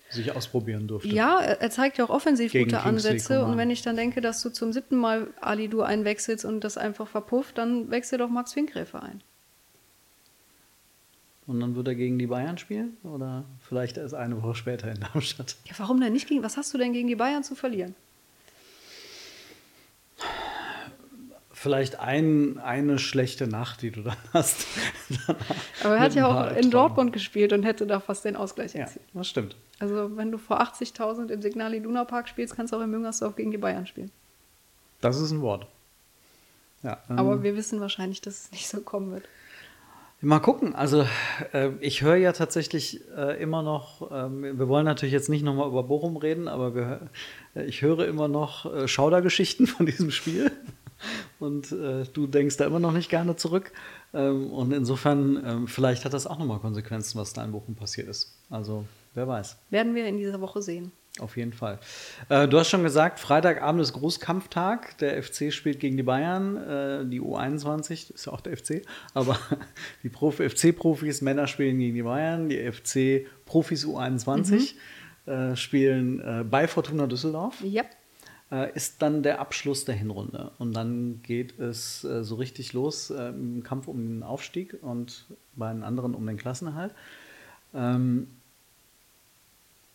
[0.08, 1.08] sich ausprobieren durfte.
[1.08, 3.44] Ja, er zeigt ja auch offensiv Gegen gute Ansätze.
[3.44, 6.78] Und wenn ich dann denke, dass du zum siebten Mal Ali Du einwechselst und das
[6.78, 9.22] einfach verpufft, dann wechsel doch Max Finkgräfe ein.
[11.50, 12.96] Und dann wird er gegen die Bayern spielen?
[13.02, 15.56] Oder vielleicht erst eine Woche später in Darmstadt?
[15.64, 16.44] Ja, warum denn nicht gegen?
[16.44, 17.96] Was hast du denn gegen die Bayern zu verlieren?
[21.52, 24.64] Vielleicht ein, eine schlechte Nacht, die du dann hast.
[25.82, 29.04] Aber er hat ja auch in Dortmund gespielt und hätte da fast den Ausgleich erzielt.
[29.12, 29.56] Ja, das stimmt.
[29.80, 33.34] Also, wenn du vor 80.000 im Signal Iduna Park spielst, kannst du auch in Müngersdorf
[33.34, 34.12] gegen die Bayern spielen.
[35.00, 35.66] Das ist ein Wort.
[36.84, 39.24] Ja, ähm, Aber wir wissen wahrscheinlich, dass es nicht so kommen wird.
[40.22, 40.74] Mal gucken.
[40.74, 41.06] Also
[41.52, 45.68] äh, ich höre ja tatsächlich äh, immer noch, äh, wir wollen natürlich jetzt nicht nochmal
[45.68, 47.08] über Bochum reden, aber wir,
[47.54, 50.52] äh, ich höre immer noch äh, Schaudergeschichten von diesem Spiel.
[51.38, 53.72] Und äh, du denkst da immer noch nicht gerne zurück.
[54.12, 58.08] Ähm, und insofern, ähm, vielleicht hat das auch nochmal Konsequenzen, was da in Bochum passiert
[58.08, 58.36] ist.
[58.50, 59.56] Also wer weiß.
[59.70, 60.92] Werden wir in dieser Woche sehen.
[61.18, 61.80] Auf jeden Fall.
[62.28, 64.96] Äh, du hast schon gesagt, Freitagabend ist Großkampftag.
[64.98, 66.56] Der FC spielt gegen die Bayern.
[66.56, 68.82] Äh, die U21 ist ja auch der FC.
[69.12, 69.36] Aber
[70.02, 72.48] die Profi FC-Profis, Männer spielen gegen die Bayern.
[72.48, 74.74] Die FC-Profis U21
[75.26, 75.32] mhm.
[75.32, 77.60] äh, spielen äh, bei Fortuna Düsseldorf.
[77.62, 77.82] Ja.
[78.52, 80.52] Äh, ist dann der Abschluss der Hinrunde.
[80.58, 85.72] Und dann geht es äh, so richtig los im Kampf um den Aufstieg und bei
[85.72, 86.94] den anderen um den Klassenerhalt.
[87.74, 88.28] Ähm,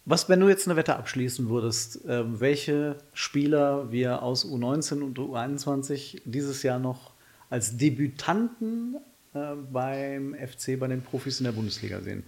[0.05, 5.17] was, wenn du jetzt eine Wette abschließen würdest, äh, welche Spieler wir aus U19 und
[5.17, 7.11] U21 dieses Jahr noch
[7.49, 8.97] als Debütanten
[9.33, 12.23] äh, beim FC, bei den Profis in der Bundesliga sehen?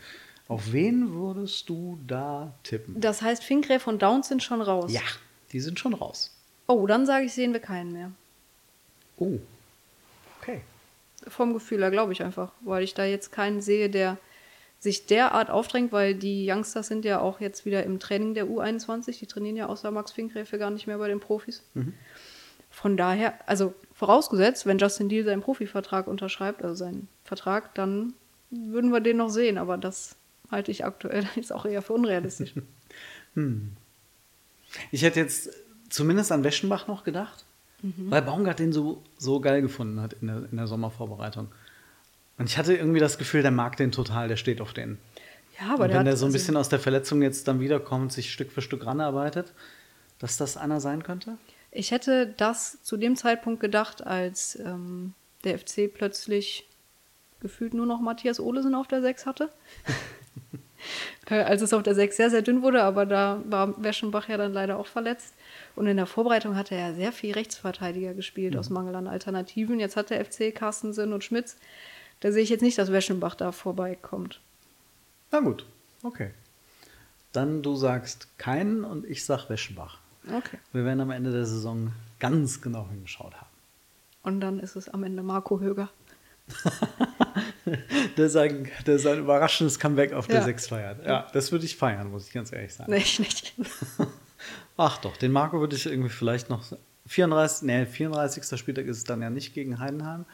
[0.47, 2.99] Auf wen würdest du da tippen?
[2.99, 4.91] Das heißt, Finkgräf und Downs sind schon raus.
[4.91, 5.01] Ja,
[5.51, 6.34] die sind schon raus.
[6.67, 8.11] Oh, dann sage ich, sehen wir keinen mehr.
[9.17, 9.39] Oh,
[10.41, 10.61] okay.
[11.28, 14.17] Vom Gefühl her glaube ich einfach, weil ich da jetzt keinen sehe, der
[14.80, 19.19] sich derart aufdrängt, weil die Youngsters sind ja auch jetzt wieder im Training der U21,
[19.19, 21.63] die trainieren ja außer Max Finkgräfe gar nicht mehr bei den Profis.
[21.73, 21.93] Mhm.
[22.69, 28.13] Von daher, also vorausgesetzt, wenn Justin Deal seinen Profivertrag unterschreibt, also seinen Vertrag, dann
[28.51, 30.15] würden wir den noch sehen, aber das
[30.51, 32.53] halte ich aktuell jetzt auch eher für unrealistisch.
[33.34, 33.71] hm.
[34.91, 35.49] Ich hätte jetzt
[35.89, 37.45] zumindest an Weschenbach noch gedacht,
[37.82, 38.11] mhm.
[38.11, 41.47] weil Baumgart den so, so geil gefunden hat in der, in der Sommervorbereitung.
[42.38, 44.97] Und ich hatte irgendwie das Gefühl, der mag den total, der steht auf den.
[45.59, 47.59] Ja, aber und wenn der, der so ein also bisschen aus der Verletzung jetzt dann
[47.59, 49.53] wiederkommt, sich Stück für Stück ranarbeitet,
[50.19, 51.38] dass das einer sein könnte?
[51.71, 55.13] Ich hätte das zu dem Zeitpunkt gedacht, als ähm,
[55.43, 56.67] der FC plötzlich
[57.39, 59.51] gefühlt nur noch Matthias Olesen auf der 6 hatte.
[61.29, 64.38] äh, als es auf der 6 sehr, sehr dünn wurde, aber da war Weschenbach ja
[64.38, 65.33] dann leider auch verletzt.
[65.75, 68.59] Und in der Vorbereitung hatte er sehr viel Rechtsverteidiger gespielt mhm.
[68.59, 69.79] aus Mangel an Alternativen.
[69.79, 71.57] Jetzt hat der FC Carstensen und Schmitz
[72.20, 74.39] da sehe ich jetzt nicht, dass Weschenbach da vorbeikommt.
[75.32, 75.65] Na gut,
[76.03, 76.32] okay.
[77.32, 79.99] Dann du sagst keinen und ich sag Weschenbach.
[80.28, 80.57] Okay.
[80.74, 83.47] Wir werden am Ende der Saison ganz genau hingeschaut haben.
[84.24, 85.89] Und dann ist es am Ende Marco Höger.
[88.18, 90.43] der, sein, der sein überraschendes Comeback auf der ja.
[90.43, 91.05] 6 feiert.
[91.05, 92.91] Ja, das würde ich feiern, muss ich ganz ehrlich sagen.
[92.91, 93.53] Nee, ich nicht.
[94.78, 96.63] Ach doch, den Marco würde ich irgendwie vielleicht noch
[97.07, 98.57] 34, nee, 34.
[98.57, 100.26] Spieltag ist es dann ja nicht gegen Heidenheim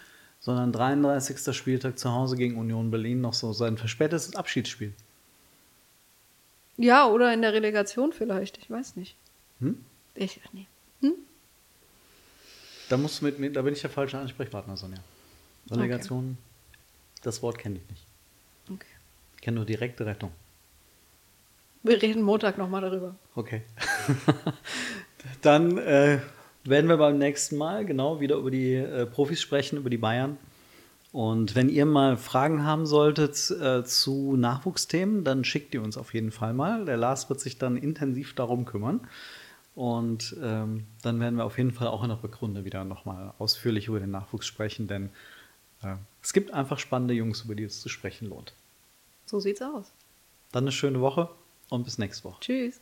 [0.43, 1.55] sondern 33.
[1.55, 4.93] Spieltag zu Hause gegen Union Berlin noch so sein verspätetes Abschiedsspiel.
[6.75, 9.15] Ja, oder in der Relegation vielleicht, ich weiß nicht.
[9.61, 9.83] Hm?
[10.15, 10.67] Ich, nee.
[10.99, 11.13] Hm?
[12.89, 14.97] Da, musst du mit, mir, da bin ich der falsche Ansprechpartner, Sonja.
[15.71, 16.79] Relegation, okay.
[17.21, 18.05] das Wort kenne ich nicht.
[18.69, 18.85] Okay.
[19.35, 20.31] Ich kenne nur direkte Rettung.
[21.83, 23.15] Wir reden Montag nochmal darüber.
[23.35, 23.61] Okay.
[25.41, 26.19] Dann äh,
[26.63, 30.37] werden wir beim nächsten Mal genau wieder über die äh, Profis sprechen, über die Bayern.
[31.11, 36.13] Und wenn ihr mal Fragen haben solltet äh, zu Nachwuchsthemen, dann schickt ihr uns auf
[36.13, 36.85] jeden Fall mal.
[36.85, 39.01] Der Lars wird sich dann intensiv darum kümmern.
[39.75, 43.87] Und ähm, dann werden wir auf jeden Fall auch in der Rückrunde wieder nochmal ausführlich
[43.87, 45.09] über den Nachwuchs sprechen, denn
[45.81, 48.53] äh, es gibt einfach spannende Jungs, über die es zu sprechen lohnt.
[49.25, 49.91] So sieht's aus.
[50.51, 51.29] Dann eine schöne Woche
[51.69, 52.39] und bis nächste Woche.
[52.41, 52.81] Tschüss.